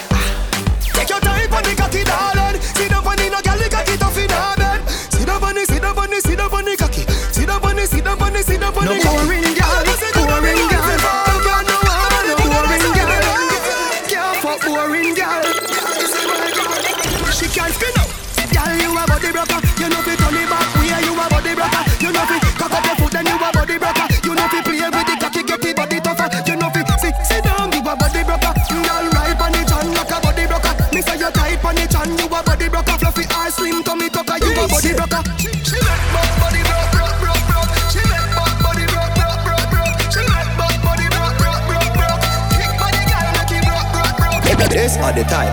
Take 0.93 1.09
your 1.09 1.19
time 1.19 1.49
pon 1.49 1.63
the 1.65 1.73
cocky 1.73 2.03
darling. 2.05 2.61
Sit 2.61 2.93
down 2.93 3.01
pan 3.01 3.17
the 3.17 3.25
no 3.33 3.41
gal 3.41 3.57
the 3.57 3.69
cocky 3.73 3.97
tough 3.97 4.17
in 4.21 4.29
her 4.29 4.53
bed. 4.53 4.85
Sit 5.17 5.25
down 5.25 5.41
pan 5.41 5.55
the 5.57 5.65
sit 5.65 5.81
down 5.81 5.95
pan 5.97 6.13
the 6.13 6.21
sit 6.21 6.37
down 6.37 6.49
pan 6.53 6.61
the 6.61 6.77
cocky. 6.77 7.01
Sit 7.33 7.49
down 7.49 7.57
pan 7.57 7.73
the 7.73 7.87
sit 7.89 8.05
down 8.05 8.17
pan 8.21 8.33
the 8.37 8.43
sit 8.45 8.61
down 8.61 8.69
pan 8.69 8.85
the 8.85 9.01
No 9.01 9.25
boring 9.25 9.53
gal 9.57 9.86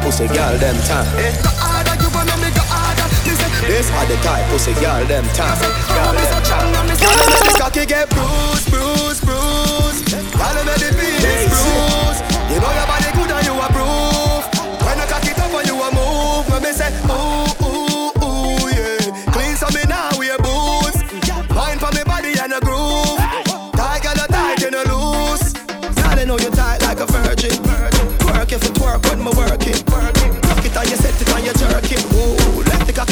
pussy 0.04 0.26
girl 0.28 0.58
them 0.58 0.76
time. 0.84 1.08
This 3.66 3.90
are 3.90 4.04
the 4.04 4.16
type 4.16 4.44
pussy 4.50 4.74
girl 4.74 5.02
them 5.06 5.24
time. 5.32 5.58
Girl 5.88 6.12
them 6.12 6.42
time. 6.44 6.72
Girl 7.00 7.24
cocky 7.58 7.86
get 7.86 8.10
bruised, 8.10 8.70
bruised, 8.70 9.24
bruised. 9.24 10.14
All 10.36 10.58
of 10.58 10.66
the 10.66 10.90
beat. 11.00 11.53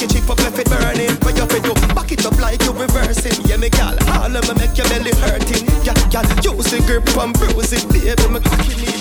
it, 0.03 0.11
chip 0.11 0.29
up 0.29 0.39
left 0.39 0.59
it 0.59 0.69
burning. 0.69 1.17
For 1.23 1.31
you 1.31 1.47
fit, 1.47 1.65
you 1.65 1.75
back 1.95 2.11
it 2.13 2.27
up 2.27 2.39
like 2.39 2.63
you 2.65 2.73
reversing. 2.73 3.39
Yeah, 3.47 3.57
me 3.57 3.71
gal, 3.71 3.97
all 4.19 4.35
of 4.35 4.43
me 4.49 4.55
make 4.59 4.77
your 4.77 4.89
belly 4.89 5.13
hurting. 5.23 5.67
Yeah, 5.87 5.95
yeah, 6.11 6.27
use 6.43 6.71
the 6.71 6.83
grip 6.87 7.07
and 7.17 7.33
bruise 7.35 7.73
it, 7.73 7.87
baby, 7.93 8.29
me 8.29 8.41
cocky 8.41 8.75
me 8.81 8.92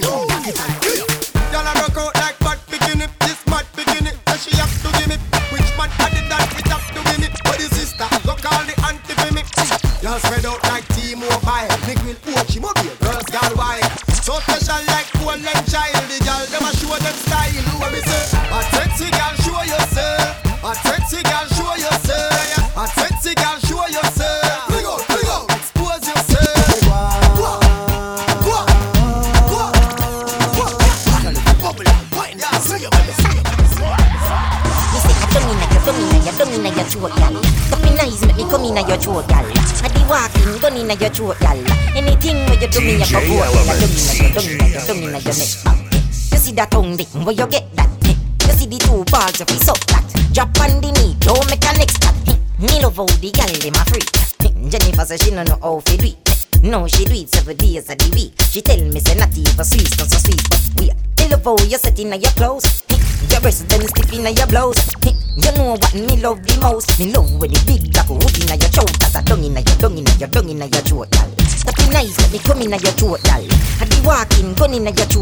morning. 0.00 0.73
your 41.04 41.12
throat, 41.12 41.36
y'all. 41.40 41.96
Anything 41.96 42.36
where 42.46 42.60
you 42.60 42.68
do 42.68 42.80
me, 42.80 42.96
I 42.96 43.04
go 43.04 43.20
go. 43.20 43.44
You 43.64 43.80
do 43.80 43.86
me, 43.92 44.00
you 44.16 44.32
do 44.32 44.40
me, 44.40 44.64
do 44.86 44.94
me, 44.94 45.20
do 45.20 45.32
me. 45.32 45.46
You 46.32 46.38
see 46.38 46.52
that 46.52 46.70
tongue 46.70 46.96
thing 46.96 47.24
where 47.24 47.34
you 47.34 47.46
get 47.46 47.73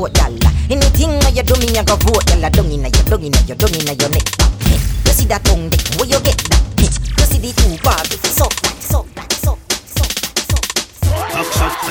throat, 0.02 0.14
gal. 0.14 0.32
Anything 0.70 1.18
that 1.20 1.34
you 1.34 1.42
do, 1.42 1.54
me 1.60 1.78
I 1.78 1.84
go 1.84 1.96
vote, 1.96 2.26
gal. 2.26 2.42
Dung 2.50 2.70
inna 2.70 2.88
your, 2.88 3.04
dung 3.06 3.22
inna 3.22 3.38
your, 3.46 3.56
dung 3.56 3.74
inna 3.74 3.92
your 3.94 4.10
neck. 4.10 4.26
You 5.06 5.12
see 5.12 5.26
that 5.26 5.44
tongue, 5.44 5.68
dick? 5.68 5.82
Where 5.98 6.08
you 6.08 6.18
get 6.20 6.38
that? 6.50 6.62
You 6.78 7.26
see 7.26 7.38
the 7.38 7.52
two 7.54 7.78
bars, 7.82 8.10
if 8.10 8.22
you 8.22 8.30
suck 8.30 8.52
like, 8.64 8.82
suck 8.82 9.06
like, 9.16 9.32
suck 9.32 9.58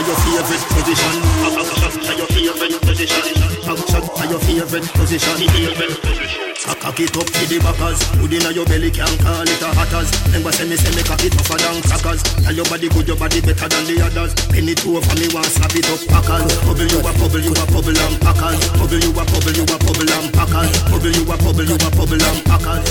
your 0.01 0.17
favorite 0.25 0.65
position. 0.73 1.13
Up 1.45 1.67
shot 1.69 2.17
your 2.17 2.27
favorite 2.27 2.81
position. 2.81 3.23
Up 3.69 3.79
shot 3.87 4.29
your. 4.29 4.39
Favorite 4.41 4.87
position. 4.93 6.60
Cock 6.61 6.99
it 6.99 7.13
up 7.13 7.29
to 7.29 7.43
the 7.45 7.57
backers. 7.61 8.01
Hood 8.17 8.33
inna 8.33 8.49
your 8.49 8.65
belly 8.65 8.89
can 8.89 9.09
call 9.21 9.45
it 9.45 9.61
a 9.61 9.69
hatters. 9.69 10.09
Remember 10.29 10.51
say 10.51 10.65
me 10.65 10.75
say 10.75 10.89
me 10.97 11.05
cock 11.05 11.21
it 11.21 11.33
tougher 11.33 11.57
than 11.61 11.81
crackers. 11.85 12.21
Tell 12.41 12.53
your 12.53 12.65
body 12.65 12.89
good, 12.89 13.05
your 13.05 13.17
body 13.17 13.37
better 13.41 13.69
than 13.69 13.85
the 13.85 14.01
others. 14.01 14.33
Penny 14.49 14.73
it 14.73 14.81
over 14.85 15.13
me 15.17 15.29
want 15.29 15.45
slap 15.45 15.73
it 15.77 15.85
up 15.89 16.01
packers. 16.09 16.49
Bubble 16.65 16.89
you 16.89 16.99
a 17.01 17.11
bubble, 17.13 17.41
you 17.41 17.53
a 17.53 17.63
bubble 17.69 17.93
and 17.93 18.15
packers. 18.17 18.57
Bubble 18.77 18.97
you 18.97 19.13
a 19.13 19.23
bubble, 19.29 19.53
you 19.53 19.65
a 19.65 19.77
bubble 19.77 20.09
and 20.09 20.27
packers. 20.33 20.73
Bubble 20.89 21.13
you 21.13 21.23
a 21.25 21.35
bubble, 21.37 21.65
you 21.69 21.77
a 21.77 21.89
bubble 21.93 22.17
and 22.17 22.39
packers. 22.49 22.85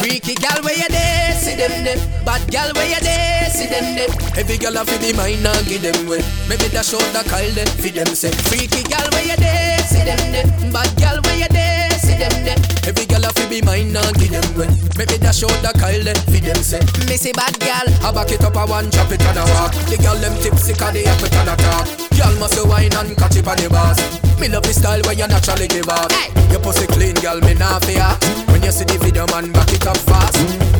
Freaky 0.00 0.34
gal 0.40 0.58
where 0.64 0.76
you 0.76 0.88
there, 0.88 1.36
see 1.36 1.56
them 1.56 1.84
there. 1.84 2.00
Bad 2.24 2.42
gal 2.48 2.72
where 2.72 2.88
you 2.88 3.00
there, 3.00 3.48
see 3.52 3.68
them 3.68 3.86
there. 3.92 4.12
Every 4.40 4.56
gal 4.56 4.76
a 4.76 4.84
fi 4.88 4.96
be 4.98 5.12
mine 5.12 5.44
and 5.44 5.64
give 5.68 5.84
them 5.84 6.08
way. 6.08 6.24
Maybe 6.48 6.68
dash 6.72 6.96
out 6.96 7.04
the 7.12 7.22
call 7.28 7.44
them, 7.52 7.68
fi 7.76 7.92
them 7.92 8.10
say. 8.16 8.32
Freaky 8.48 8.82
gal 8.88 9.04
where 9.12 9.24
you 9.24 9.36
there, 9.36 9.78
see 9.84 10.02
them 10.02 10.20
there. 10.32 10.48
Bad 10.72 10.90
gal 10.96 11.20
where 11.22 11.38
you 11.38 11.50
there, 11.54 11.81
see 12.12 12.18
them 12.20 12.44
there. 12.44 12.60
Every 12.84 13.06
gal 13.06 13.24
a 13.24 13.30
fi 13.32 13.48
be 13.48 13.62
mine 13.62 13.96
and 13.96 14.16
give 14.20 14.32
them 14.32 14.44
way. 14.56 14.68
Maybe 14.96 15.16
dash 15.18 15.42
out 15.42 15.56
the 15.64 15.72
call 15.80 15.96
them, 16.04 16.18
fi 16.28 16.38
them 16.40 16.60
say. 16.60 16.80
Missy 17.08 17.32
bad 17.32 17.56
gal, 17.60 17.86
I 18.04 18.12
back 18.12 18.30
it 18.30 18.44
up 18.44 18.56
a 18.56 18.66
one, 18.66 18.90
chop 18.90 19.10
it 19.12 19.22
and 19.22 19.38
a 19.38 19.44
walk. 19.56 19.72
The 19.88 19.96
gal 19.96 20.16
them 20.20 20.34
tipsy 20.42 20.74
'cause 20.74 20.92
they 20.92 21.04
have 21.04 21.22
it 21.22 21.34
and 21.34 21.48
a 21.48 21.56
talk. 21.56 21.88
Gal 22.16 22.34
must 22.36 22.58
a 22.58 22.64
wine 22.64 22.92
and 22.92 23.16
catch 23.16 23.36
it 23.36 23.48
on 23.48 23.56
the 23.56 23.68
bars. 23.68 23.98
Me 24.38 24.48
love 24.48 24.62
the 24.62 24.72
style 24.74 25.00
where 25.02 25.14
you 25.14 25.26
naturally 25.26 25.68
give 25.68 25.88
off. 25.88 26.12
Your 26.50 26.60
pussy 26.60 26.86
clean, 26.86 27.14
gal, 27.14 27.40
me 27.40 27.54
not 27.54 27.84
fear. 27.84 28.10
When 28.50 28.62
you 28.62 28.72
see 28.72 28.84
the 28.84 28.98
video, 28.98 29.26
man, 29.32 29.52
back 29.52 29.72
it 29.72 29.86
up 29.86 29.96
fast. 30.08 30.36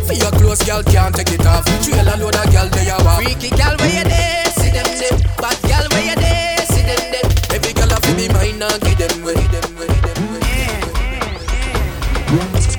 For 0.06 0.14
your 0.14 0.32
clothes, 0.32 0.62
gal, 0.66 0.82
can't 0.82 1.14
take 1.14 1.32
it 1.32 1.46
off. 1.46 1.64
Trail 1.84 2.08
a 2.08 2.14
load 2.20 2.36
of 2.36 2.50
gal, 2.52 2.68
they 2.68 2.90
a 2.90 2.96
walk. 3.04 3.22
Freaky 3.22 3.50
gal, 3.50 3.76
where 3.78 3.88
you 3.88 4.04
there? 4.04 4.44
See 4.58 4.70
them 4.70 4.90
there. 5.00 5.16
Bad 5.40 5.56
gal, 5.68 5.86
where 5.92 6.04
you 6.04 6.16
there? 6.16 6.66
See 6.66 6.82
them 6.82 7.02
there. 7.12 7.56
Every 7.56 7.72
gal 7.72 7.92
a 7.92 7.96
fi 8.00 8.12
be 8.14 8.28
mine 8.28 8.62
and 8.62 8.80
give 8.82 8.98
them 8.98 9.24
way. 9.24 9.34
Give 9.34 9.50
them 9.52 9.62
way. 9.62 9.62
Give 9.62 9.62
them 9.62 9.78
way. 9.78 9.81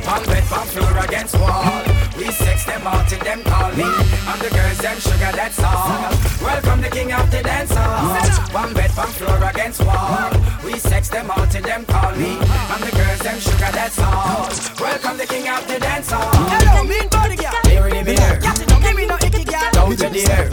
One 0.05 0.25
bed, 0.25 0.43
one 0.51 0.67
floor 0.67 0.97
against 1.05 1.35
wall. 1.39 1.81
We 2.17 2.29
sex 2.31 2.65
them 2.65 2.85
out 2.85 3.07
till 3.07 3.19
them 3.19 3.41
call 3.43 3.71
me. 3.71 3.83
And 3.83 4.39
the 4.41 4.49
girls 4.49 4.77
them 4.79 4.99
sugar, 4.99 5.31
that's 5.31 5.59
all. 5.63 6.11
Welcome 6.43 6.81
the 6.81 6.89
king 6.89 7.13
of 7.13 7.31
the 7.31 7.41
dance 7.41 7.71
hall. 7.73 8.15
One 8.51 8.73
bed, 8.73 8.91
one 8.97 9.07
floor 9.07 9.41
against 9.49 9.81
wall. 9.83 10.29
We 10.63 10.77
sex 10.77 11.09
them 11.09 11.31
out 11.31 11.49
till 11.51 11.63
them 11.63 11.85
call 11.85 12.11
me. 12.15 12.35
And 12.35 12.83
the 12.83 12.91
girls 12.91 13.19
them 13.19 13.39
sugar, 13.39 13.71
that's 13.71 13.97
all. 13.99 14.49
Welcome 14.79 15.17
the 15.17 15.25
king 15.25 15.47
of 15.47 15.65
the 15.67 15.79
dance 15.79 16.11
hall. 16.11 16.31
Hello, 16.51 16.83
mean 16.83 17.07
body 17.09 17.35
gal. 17.37 17.53
Here 17.63 17.87
it 17.87 18.07
is, 18.07 18.19
here. 18.19 18.39
Give 18.83 18.95
me 18.95 19.05
no 19.05 19.15
icky. 19.23 19.43
Down 19.43 19.95
to 19.95 20.09
the 20.09 20.21
air. 20.29 20.49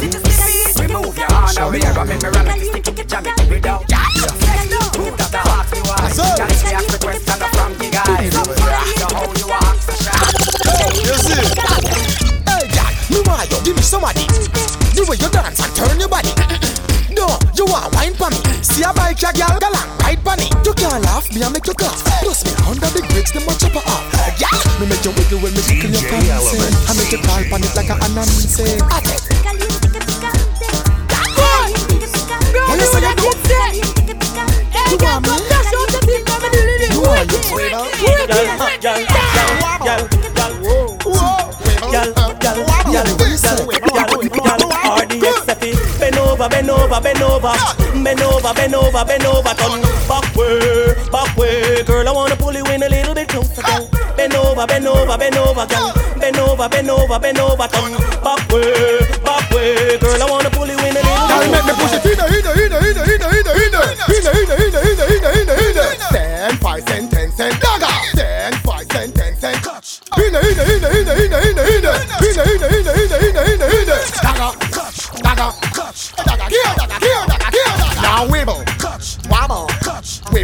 Remove 0.81 1.19
your 1.19 1.27
hand. 1.27 1.57
But 1.95 2.07
make 2.07 2.23
me 2.23 2.29
run 2.29 2.47
like 2.47 2.63
stick 2.63 2.99
it, 2.99 3.09
jam 3.09 3.27
it 3.27 3.51
without. 3.51 3.85
Move 4.97 5.17
that 5.17 5.31
the 5.33 5.39
heart 5.39 5.67
to 5.69 5.81
eyes. 5.91 6.17
Can 6.17 6.25
we 6.25 6.41
ask 6.41 6.63
the 6.63 6.70
question 6.70 6.70
make 21.61 21.67
you 21.67 21.75
cough. 21.75 22.03
Plus 22.23 22.45
me 22.45 22.53
under 22.67 22.89
the 22.89 23.03
bridge, 23.13 23.33
them 23.33 23.45
a 23.45 23.55
chop 23.55 23.73
her 23.73 23.85
off. 23.85 24.05
Yeah, 24.41 24.49
me 24.81 24.89
make 24.89 25.05
you 25.05 25.13
wiggle 25.13 25.41
when 25.41 25.53
me 25.53 25.61
tickle 25.61 25.91
your 25.91 26.01
fancy. 26.09 26.57
I 26.89 26.97
make 26.97 27.13
you 27.13 27.21
call 27.21 27.45
on 27.53 27.61
it 27.61 27.75
like 27.77 27.91
a 27.91 27.97
anansi. 28.01 28.80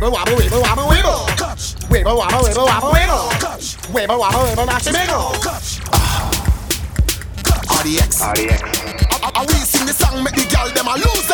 Wibble, 0.07 0.13
wobble, 0.13 0.37
wibble, 0.37 0.63
wobble, 0.63 0.83
wibble, 0.85 1.27
catch, 1.37 1.75
wibble, 1.91 2.17
wobble, 2.17 2.49
wibble, 2.49 2.67
wobble, 2.67 2.91
wibble, 2.93 3.31
catch, 3.41 3.77
wibble, 3.91 4.19
wobble, 4.19 4.39
wibble, 4.39 4.67
nasty 4.67 4.93
wiggle, 4.93 5.33
catch. 5.43 5.81
RDX. 7.67 8.23
RDX. 8.23 8.63
I 9.37 9.45
we 9.47 9.55
sing 9.55 9.87
the 9.87 9.93
song, 9.93 10.23
make 10.23 10.35
the 10.35 10.47
girl 10.47 10.69
them 10.73 10.87
a 10.87 10.95
lose 10.95 11.27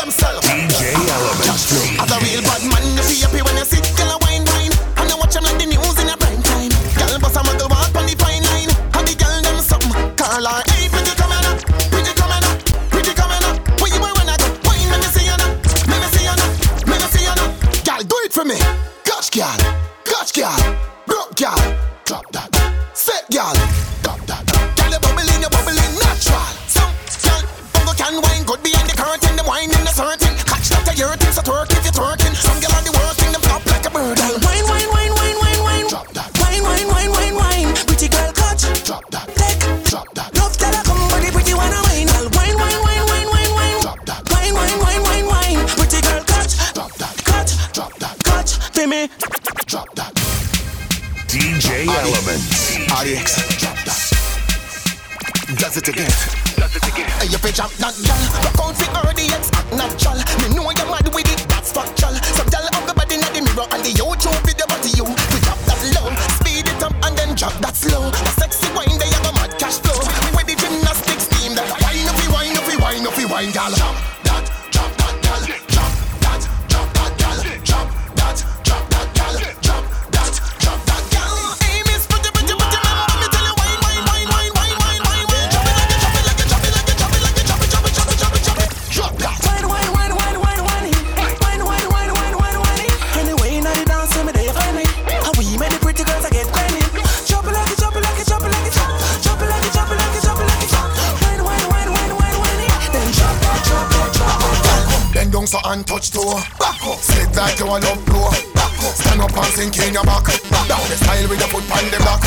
so 105.53 105.61
and 105.69 105.85
touch 105.85 106.09
toe. 106.09 106.41
Back 106.57 106.81
up. 106.81 106.97
Sit 106.97 107.29
like 107.37 107.61
you 107.61 107.69
want 107.69 107.85
up 107.85 108.01
blow. 108.09 108.33
Back 108.57 108.73
Stand 108.97 109.21
up 109.21 109.37
and 109.37 109.53
sink 109.53 109.77
in 109.85 109.93
your 109.93 110.05
back. 110.09 110.25
Down 110.65 110.81
the 110.89 110.97
style 110.97 111.29
with 111.29 111.45
your 111.45 111.53
foot 111.53 111.69
on 111.69 111.85
the 111.93 112.01
block. 112.01 112.25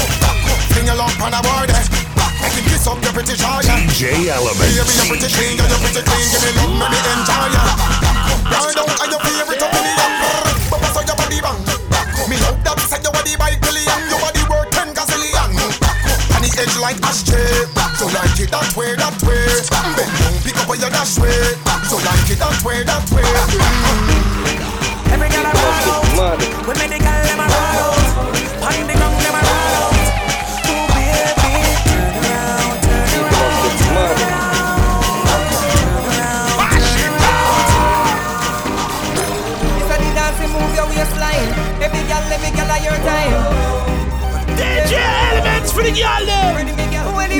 Fling 0.69 0.85
your 0.85 0.93
lump 0.93 1.17
on 1.17 1.33
a 1.33 1.41
board. 1.41 1.73
Make 1.73 2.53
him 2.53 2.65
kiss 2.69 2.85
up 2.85 3.01
your 3.01 3.13
pretty 3.17 3.33
jaw. 3.33 3.65
DJ 3.65 4.29
eh? 4.29 4.29
Element. 4.29 4.61
Baby, 4.61 4.77
you're 4.77 5.09
pretty 5.09 5.29
clean, 5.33 5.57
you're 5.57 5.81
pretty 5.81 6.05
clean. 6.05 6.27
Give 6.29 6.43
me 6.45 6.51
love, 6.53 6.77
let 6.77 6.89
me 6.93 6.99
enjoy 7.01 7.47
ya. 7.49 7.63
Ride 8.45 8.77
out 8.77 8.93
on 8.93 9.09
your 9.09 9.21
favorite 9.25 9.63
up 9.65 9.73
young. 9.73 10.15
Bubba 10.69 10.87
so 10.93 11.01
your 11.01 11.17
body 11.17 11.39
bang. 11.41 11.59
Me 12.29 12.37
love 12.45 12.61
that 12.61 12.77
say 12.85 13.01
your 13.01 13.09
body 13.09 13.33
by. 13.41 13.57
Your 13.57 14.14
edge 16.57 16.77
like 16.79 16.97
ashtray. 17.03 17.67
So 17.99 18.07
like 18.07 18.39
it 18.39 18.49
that 18.51 18.73
way, 18.75 18.95
that 18.95 19.21
way. 19.23 19.45
Bend 19.95 20.11
down, 20.19 20.33
pick 20.43 20.57
up 20.57 20.69
on 20.69 20.79
your 20.79 20.89
dash 20.89 21.17
way. 21.19 21.55
So 21.87 21.97
like 21.99 22.29
it 22.31 22.39
that 22.39 22.63
way, 22.63 22.83
that 22.83 23.09
way. 23.11 23.23
Every 25.11 25.29
girl 25.29 25.45
I 25.47 25.51
roll 25.51 26.21
out. 26.23 26.39
When 26.67 26.77
me 26.79 26.87
the 26.91 26.99
girl 26.99 27.23
them 27.27 27.39
a 27.39 27.47
roll 27.47 27.55
out. 27.55 27.97
On 28.67 28.87
the 28.87 28.93
ground 28.95 29.19
them 29.19 29.35
a 29.35 29.41
roll 29.43 29.71
out. 29.79 29.95
Ooh 30.65 30.87
baby, 30.95 31.53
turn 31.87 32.15
around, 32.19 32.75
turn 32.83 33.09
around, 33.15 33.75
turn 33.75 34.07
It's 39.79 39.91
a 39.91 39.95
the 40.03 40.09
dancing 40.15 40.51
move 40.51 40.73
your 40.75 40.87
waistline. 40.87 41.51
Every 41.83 42.03
girl, 42.07 42.23
every 42.31 42.51
girl 42.55 42.71
of 42.71 42.79
your 42.83 42.97
time. 43.03 43.35
DJ 44.55 44.93
Elements 44.99 45.71
for 45.71 45.83
the 45.83 45.91
girl 45.91 46.25
them. 46.25 46.25
When 46.25 46.25
the 46.25 46.34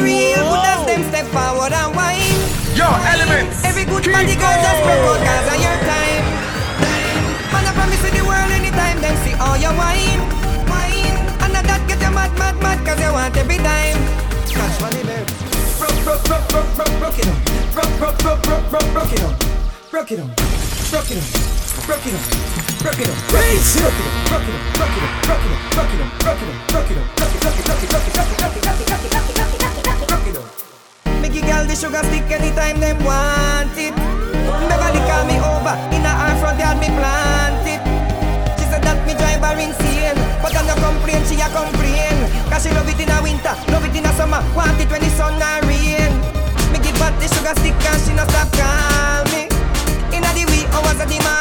real 0.06 0.46
good 0.46 0.66
as 0.70 0.82
them 0.86 1.02
step 1.10 1.26
forward 1.34 1.74
and. 1.74 2.38
Yo, 2.78 2.86
Elements. 2.86 3.66
Every 3.66 3.86
good 3.90 4.06
body 4.06 4.38
girl 4.38 4.58
just 4.62 4.82
broke 4.86 5.02
out 5.10 5.22
cause 5.26 5.48
of 5.50 5.58
your 5.58 5.78
time. 5.90 6.24
Man, 6.78 7.22
I 7.66 7.72
promise 7.74 8.02
you 8.06 8.12
the 8.14 8.24
world 8.30 8.52
anytime 8.54 9.02
them 9.02 9.16
see 9.26 9.34
all 9.42 9.58
your 9.58 9.74
wine. 9.74 10.22
Wine. 10.70 11.18
And 11.42 11.52
now 11.58 11.66
that 11.66 11.82
get 11.90 11.98
you 11.98 12.12
mad, 12.14 12.32
mad, 12.38 12.56
mad 12.62 12.80
cause 12.86 13.02
you 13.02 13.10
want 13.10 13.34
every 13.34 13.58
dime. 13.58 13.98
Cash 14.46 14.78
money 14.84 15.02
there. 15.10 15.26
Broke, 15.82 15.98
broke, 16.06 16.24
broke, 16.30 16.46
broke, 16.54 16.72
broke, 16.78 16.96
broke 17.02 17.20
it 17.20 17.28
broke, 18.72 18.94
broke 18.94 19.14
it 19.14 19.22
up. 19.26 19.34
Broke 19.92 20.12
it 20.12 20.20
up. 20.20 20.30
Broke 20.92 21.12
it 21.12 21.18
it 21.18 21.18
it. 21.18 21.34
Broke 21.86 22.06
it 22.06 22.14
up. 22.14 22.28
Broke 22.82 23.00
it 23.00 23.10
up. 23.10 23.18
Broke 23.26 24.20
it 24.20 24.56
up. 24.56 24.64
Broke 24.76 24.96
it 24.96 25.04
up. 25.06 25.24
Broke 25.26 25.46
it 25.46 25.52
up. 25.52 25.70
Broke 25.76 25.94
it 25.94 26.02
up. 26.02 26.20
Broke 26.20 26.42
it 26.42 26.50
up. 26.50 26.68
Broke 26.76 26.92
it, 26.92 26.98
it, 26.98 27.16
broke 27.16 27.26
it, 27.26 27.46
it, 27.56 27.66
broke 27.66 27.84
it, 27.84 27.90
broke 27.90 28.05
a 41.46 41.50
complain. 41.54 42.18
Cause 42.50 42.64
she 42.64 42.70
love 42.74 42.90
it 42.90 43.00
in 43.00 43.10
a 43.10 43.22
winter, 43.22 43.54
love 43.72 43.86
it 43.86 43.96
in 43.96 44.06
a 44.06 44.12
summer, 44.14 44.42
want 44.56 44.80
it 44.82 44.90
when 44.90 45.02
the 45.02 45.10
sun 45.10 45.42
a 45.42 45.62
rain. 45.68 46.12
Me 46.72 46.80
give 46.80 46.98
her 46.98 47.12
the 47.20 47.28
sugar 47.30 47.56
stick 47.60 47.78
and 47.86 48.02
she 48.02 48.14
no 48.14 48.26
stop 48.26 48.50
call 48.58 49.24
me. 49.34 49.48
Inna 50.16 50.30
the 50.34 50.46
wee 50.50 50.66
hours 50.74 51.00
of 51.00 51.10
the 51.10 51.20
morning 51.24 51.35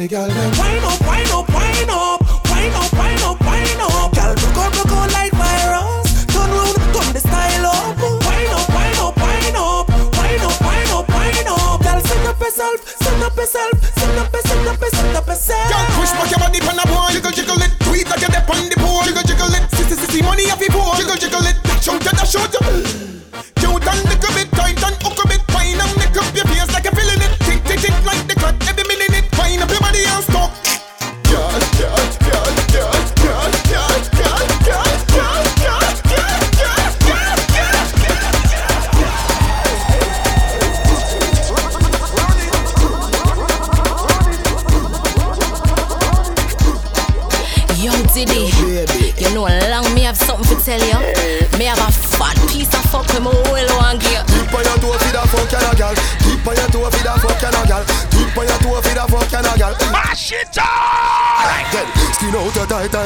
the 0.00 0.08
girls 0.08 0.32
them. 0.32 0.50
Wind 0.56 0.84
up, 0.84 1.00
wind 1.00 1.30
up, 1.30 1.48
wind 1.52 1.90
up, 1.90 2.20
wind 2.48 2.74
up, 2.74 2.92
wind 2.92 3.22
up, 3.22 3.40
wind 3.44 3.80
up. 3.80 4.14
Girl, 4.14 4.34
broke 4.34 4.56
out, 4.56 4.72
broke 4.72 4.92
out 4.96 5.12
like 5.12 5.29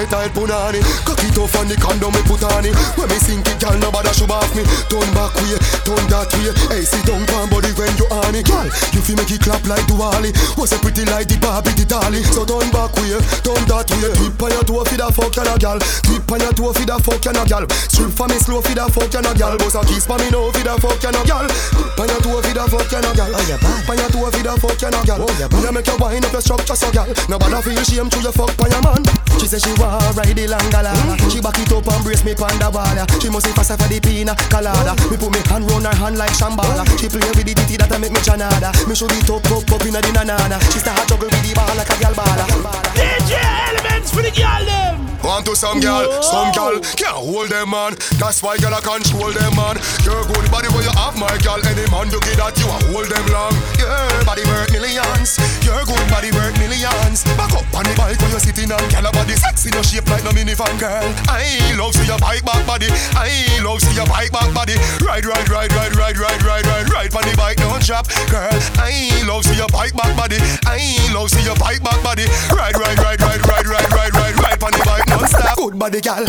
tight, 0.06 0.32
tight, 0.32 0.32
punani. 0.34 0.80
Cock 1.04 1.22
it 1.24 1.38
off 1.38 1.56
on 1.56 1.68
the 1.68 1.76
condom 1.76 2.12
me 2.12 2.22
put 2.24 2.42
on 2.44 2.64
it. 2.64 2.74
When 2.96 3.08
me 3.08 3.18
sink 3.20 3.46
it, 3.46 3.60
gal 3.60 3.76
nobody 3.78 4.12
should 4.12 4.30
off 4.30 4.50
me. 4.56 4.64
Turn 4.88 5.08
back 5.14 5.34
way, 5.40 5.58
turn 5.84 6.04
that 6.10 6.30
way. 6.34 6.52
Hey, 6.70 6.82
sit 6.84 7.04
down, 7.06 7.24
pan 7.26 7.48
body 7.50 7.72
when 7.76 7.92
you 7.96 8.06
on 8.10 8.34
it. 8.34 8.46
Gal, 8.46 8.66
you 8.92 9.00
feel 9.00 9.16
make 9.16 9.30
it 9.30 9.40
clap 9.40 9.64
like 9.66 9.84
Duali. 9.86 10.32
Was 10.56 10.72
a 10.72 10.78
pretty 10.78 11.04
like 11.04 11.28
the 11.28 11.38
Barbie, 11.38 11.72
the 11.76 11.84
dolly. 11.84 12.22
So 12.22 12.44
turn 12.44 12.70
back 12.70 12.93
way, 12.98 13.18
turn 13.42 13.62
that 13.70 13.88
way. 14.00 14.12
Deep 14.14 14.42
on 14.42 14.50
your 14.52 14.64
toe 14.64 14.84
for 14.84 14.96
the 14.96 15.08
fuck 15.10 15.36
and 15.38 15.50
a 15.50 15.54
gal. 15.58 15.78
Deep 16.06 16.30
on 16.30 16.40
your 16.40 16.52
toe 16.54 16.72
for 16.72 16.86
the 16.86 16.96
fuck 16.98 17.26
and 17.26 17.38
a 17.38 17.42
gal. 17.44 17.64
Strip 17.90 18.12
for 18.14 18.26
me 18.28 18.38
slow 18.38 18.60
for 18.60 18.74
the 18.74 18.84
fuck 18.90 19.14
and 19.14 19.26
a 19.26 19.32
gal. 19.34 19.54
Boss 19.58 19.76
a 19.76 19.80
kiss 19.84 20.06
for 20.06 20.18
me 20.18 20.28
now 20.30 20.50
for 20.50 20.64
the 20.64 20.74
fuck 20.78 21.04
and 21.04 21.18
a 21.18 21.22
gal. 21.26 21.46
Deep 21.46 22.00
on 22.00 22.08
your 22.08 22.20
toe 22.22 22.40
for 22.40 22.54
the 22.54 22.64
fuck 22.70 22.92
and 22.94 23.06
a 23.06 23.10
gal. 23.14 23.32
Oh, 23.34 23.44
bad. 23.60 23.90
On 23.90 23.96
your 23.98 24.10
toe 24.10 24.30
for 24.30 24.42
the 24.42 24.52
fuck 24.60 24.82
and 24.84 24.96
a 24.96 25.00
gal. 25.04 25.20
Oh. 25.22 25.32
Me 25.54 25.66
a 25.66 25.70
make 25.72 25.88
you 25.88 25.96
wind 25.98 26.24
up 26.24 26.32
your 26.32 26.44
structure 26.44 26.76
so 26.76 26.88
gal. 26.92 27.08
Nobody 27.28 27.58
feel 27.62 27.82
shame 27.84 28.10
to 28.10 28.18
your 28.20 28.34
fuck 28.34 28.52
by 28.56 28.68
your 28.68 28.82
man. 28.82 29.02
She 29.38 29.46
say 29.46 29.58
she 29.58 29.72
want 29.80 30.14
ride 30.16 30.34
the 30.34 30.46
langala. 30.46 30.92
Hmm? 30.94 31.28
She 31.28 31.40
back 31.40 31.58
it 31.58 31.72
up 31.72 31.86
and 31.86 32.02
brace 32.04 32.24
me 32.24 32.34
pon 32.34 32.54
the 32.58 32.70
wall. 32.70 32.98
She 33.20 33.28
must 33.28 33.46
be 33.46 33.52
faster 33.52 33.76
for 33.76 33.88
the 33.88 33.98
pina 34.00 34.34
colada. 34.48 34.94
Hmm? 34.94 35.10
Me 35.10 35.16
put 35.18 35.30
me 35.32 35.40
hand 35.50 35.66
round 35.68 35.86
her 35.86 35.94
hand 35.94 36.16
like 36.18 36.32
Shambhala. 36.32 36.86
Hmm? 36.86 36.96
She 36.96 37.08
play 37.08 37.24
with 37.34 37.44
the 37.44 37.54
ditty 37.54 37.76
that 37.76 37.92
I 37.92 37.98
make 37.98 38.12
me 38.12 38.20
janada. 38.22 38.70
Me 38.88 38.94
show 38.94 39.10
it 39.10 39.28
up, 39.28 39.44
up, 39.50 39.68
up 39.68 39.84
inna 39.84 40.00
the 40.00 40.10
nanana. 40.14 40.56
She 40.72 40.78
start 40.78 41.06
juggle 41.08 41.28
with 41.28 41.42
the 41.42 41.52
ball 41.54 41.74
like 41.76 41.90
a 41.90 41.96
gal 42.00 42.14
bala. 42.14 42.93
DJ 43.24 43.40
Elements 43.68 44.10
for 44.10 44.20
the 44.20 44.30
girl 44.30 44.64
them. 44.66 45.13
Want 45.24 45.48
to 45.48 45.56
some 45.56 45.80
gal, 45.80 46.04
some 46.20 46.52
gal 46.52 46.76
can't 47.00 47.16
hold 47.16 47.48
them 47.48 47.72
man. 47.72 47.96
That's 48.20 48.44
why 48.44 48.60
gal 48.60 48.76
I 48.76 48.84
control 48.84 49.32
them 49.32 49.56
man. 49.56 49.80
Your 50.04 50.20
good 50.28 50.52
body 50.52 50.68
where 50.68 50.84
you 50.84 50.92
have 51.00 51.16
my 51.16 51.32
girl, 51.40 51.64
Any 51.64 51.88
man 51.88 52.12
to 52.12 52.20
get 52.20 52.36
that 52.36 52.52
you 52.60 52.68
a 52.68 52.76
hold 52.92 53.08
them 53.08 53.24
long. 53.32 53.56
Your 53.80 53.88
body 54.28 54.44
worth 54.44 54.68
millions. 54.68 55.40
Your 55.64 55.80
good 55.88 56.04
body 56.12 56.28
worth 56.28 56.52
millions. 56.60 57.24
Back 57.40 57.56
up 57.56 57.64
on 57.72 57.88
the 57.88 57.96
bike 57.96 58.20
where 58.20 58.36
you 58.36 58.40
sitting 58.44 58.68
on 58.68 58.84
gal 58.92 59.08
body 59.16 59.32
sexy 59.32 59.72
no 59.72 59.80
shape 59.80 60.04
like 60.12 60.28
no 60.28 60.30
minivan 60.36 60.76
girl. 60.76 61.08
I 61.32 61.72
love 61.80 61.96
see 61.96 62.04
your 62.04 62.20
bike 62.20 62.44
back 62.44 62.60
body. 62.68 62.92
I 63.16 63.32
love 63.64 63.80
see 63.80 63.96
your 63.96 64.04
bike 64.04 64.28
back 64.28 64.52
body. 64.52 64.76
Ride, 65.00 65.24
ride, 65.24 65.48
ride, 65.48 65.72
ride, 65.72 65.96
ride, 65.96 66.20
ride, 66.20 66.42
ride, 66.44 66.66
ride, 66.68 66.86
ride 66.92 67.12
on 67.16 67.24
the 67.24 67.34
bike 67.40 67.64
don't 67.64 67.80
drop, 67.80 68.06
girl. 68.28 68.52
I 68.76 68.92
ain't 68.92 69.24
love 69.24 69.44
see 69.48 69.56
your 69.56 69.72
bike 69.72 69.96
back 69.96 70.12
body. 70.20 70.36
I 70.68 70.76
ain't 70.76 71.16
love 71.16 71.32
see 71.32 71.42
your 71.48 71.56
bike 71.56 71.80
back 71.80 71.96
body. 72.04 72.28
Ride, 72.52 72.76
ride, 72.76 72.98
ride, 73.00 73.20
ride, 73.24 73.40
ride, 73.48 73.66
ride, 73.66 73.88
ride, 73.88 74.14
ride, 74.14 74.36
ride 74.36 74.62
on 74.62 74.72
the 74.72 74.84
bike 74.84 75.13
non-stop. 75.14 75.56
Good 75.56 75.78
body, 75.78 76.00
gal. 76.00 76.24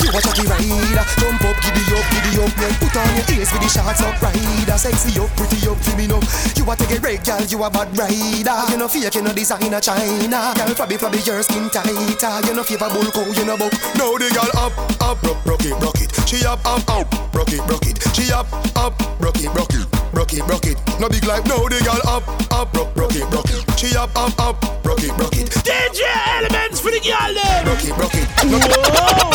You 0.00 0.10
a 0.10 0.20
chatty 0.20 0.44
rider. 0.48 1.04
Jump 1.20 1.44
up, 1.44 1.56
giddy 1.60 1.82
up, 1.92 2.04
giddy 2.10 2.32
up. 2.40 2.52
Then 2.56 2.74
put 2.80 2.96
on 2.96 3.10
your 3.16 3.26
ears 3.36 3.50
with 3.52 3.62
the 3.62 3.68
shots 3.68 4.02
up, 4.02 4.20
rider. 4.22 4.78
Sexy 4.78 5.20
up, 5.20 5.30
pretty 5.36 5.68
up, 5.68 5.78
for 5.78 5.96
me 5.96 6.06
no. 6.06 6.18
You 6.56 6.64
a 6.64 6.72
take 6.76 6.96
a 6.96 7.00
break, 7.00 7.22
gal. 7.24 7.42
You 7.44 7.62
a 7.62 7.70
bad 7.70 7.92
rider. 7.96 8.56
You 8.70 8.78
know 8.78 8.88
fake, 8.88 9.14
you 9.14 9.22
know 9.22 9.32
designer 9.32 9.80
China. 9.80 10.52
Gal, 10.56 10.72
flabby, 10.74 10.96
flabby, 10.96 11.20
your 11.24 11.42
skin 11.42 11.68
tighter. 11.70 12.46
You 12.46 12.54
know 12.54 12.64
favor 12.64 12.88
bull 12.90 13.10
cow, 13.12 13.24
oh, 13.26 13.32
you 13.32 13.44
know 13.44 13.56
buck. 13.56 13.72
Now 13.96 14.16
the 14.16 14.28
gal 14.32 14.50
up, 14.56 14.72
up, 15.00 15.22
rock, 15.22 15.38
rock 15.44 15.64
it, 15.64 15.76
rock 15.82 16.00
it. 16.00 16.10
She 16.28 16.44
up, 16.46 16.60
up, 16.64 16.88
up, 16.88 17.34
rock 17.34 17.52
it, 17.52 17.60
rock 17.68 17.86
it. 17.86 17.98
She 18.14 18.32
up, 18.32 18.46
up, 18.76 18.94
rock 19.20 19.36
it, 19.38 19.50
rock 19.54 19.72
it, 19.74 19.86
broke 20.20 20.34
it, 20.34 20.46
broke 20.46 20.66
it. 20.66 21.00
No 21.00 21.08
big 21.08 21.24
like 21.24 21.46
no, 21.46 21.66
they 21.68 21.80
gal 21.80 22.00
up, 22.06 22.28
up, 22.52 22.72
broke, 22.72 22.94
broke 22.94 23.14
it, 23.14 23.28
broke 23.30 23.48
it. 23.48 23.64
She 23.78 23.96
up, 23.96 24.10
up, 24.16 24.38
up, 24.38 24.82
broke 24.82 25.02
it, 25.02 25.16
broke 25.16 25.36
it. 25.36 25.48
DJ 25.48 26.04
Elements 26.36 26.80
for 26.80 26.90
the 26.90 27.00
gal 27.00 27.32
then. 27.32 27.64
Broke 27.64 27.84
it, 27.84 27.94
broke 27.96 28.14
it. 28.14 28.28
Whoa. 28.44 29.30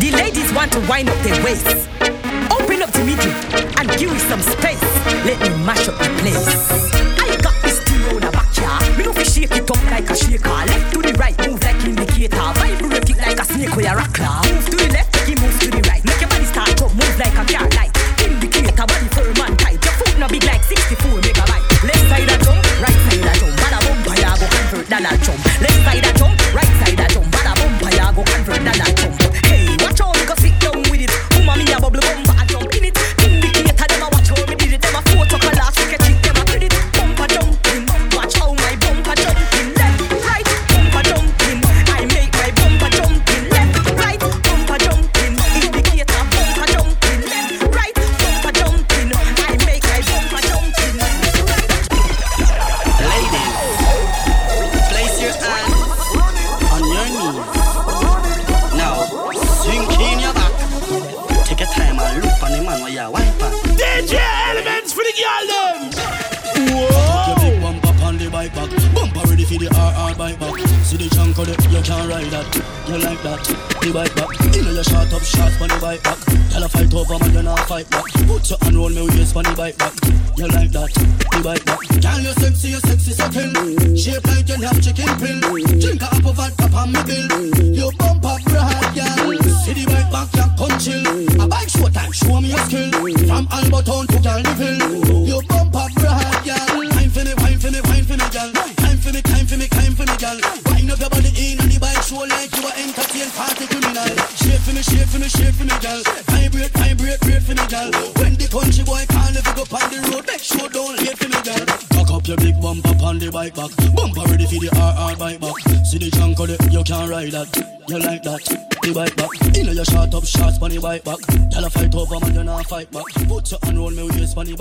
the 0.00 0.10
ladies 0.16 0.50
want 0.54 0.72
to 0.72 0.80
wind 0.88 1.10
up 1.10 1.18
their 1.20 1.36
waist. 1.44 1.66
Open 2.48 2.80
up 2.80 2.90
the 2.92 3.04
middle 3.04 3.32
and 3.76 3.86
give 3.98 4.10
me 4.10 4.18
some 4.18 4.40
space. 4.40 4.80
Let 5.28 5.38
me 5.44 5.50
mash 5.66 5.88
up 5.88 5.98
the 5.98 6.08
place. 6.24 6.48
I 7.20 7.36
got 7.42 7.56
this 7.62 7.82
thing 7.84 8.00
on 8.08 8.22
a 8.22 8.32
backyard. 8.32 8.96
We 8.96 9.04
don't 9.04 9.26
shake 9.26 9.52
it 9.52 9.70
up 9.70 9.84
like 9.90 10.08
a 10.08 10.16
shaker. 10.16 10.48
Left 10.48 10.94
to 10.94 11.02
the 11.02 11.12
right, 11.18 11.36
move 11.46 11.62
like 11.62 11.84
indicator. 11.84 12.36
Vibrate 12.56 13.10
it 13.10 13.18
like 13.18 13.40
a 13.40 13.44
snake 13.44 13.76
or 13.76 13.80
a 13.80 13.94
rock 13.94 14.16
Move 14.48 14.64
to 14.70 14.76
the 14.76 14.88
left. 14.88 14.97
big 20.28 20.44
like 20.44 20.62
64 20.62 21.20
megabyte. 21.20 21.64
Left 21.84 22.04
side 22.08 22.28
a 22.28 22.36
jump, 22.44 22.62
right 22.80 22.98
side 23.08 23.24
a 23.24 23.32
jump. 23.40 23.54
Man 23.60 23.74
a 23.74 23.80
bump, 23.84 24.04
go 24.04 24.46
convert 24.46 24.88
Donald 24.88 25.20
Trump. 25.22 25.44
Left 25.60 25.80
side 25.84 26.07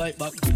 right 0.08 0.18
back. 0.18 0.47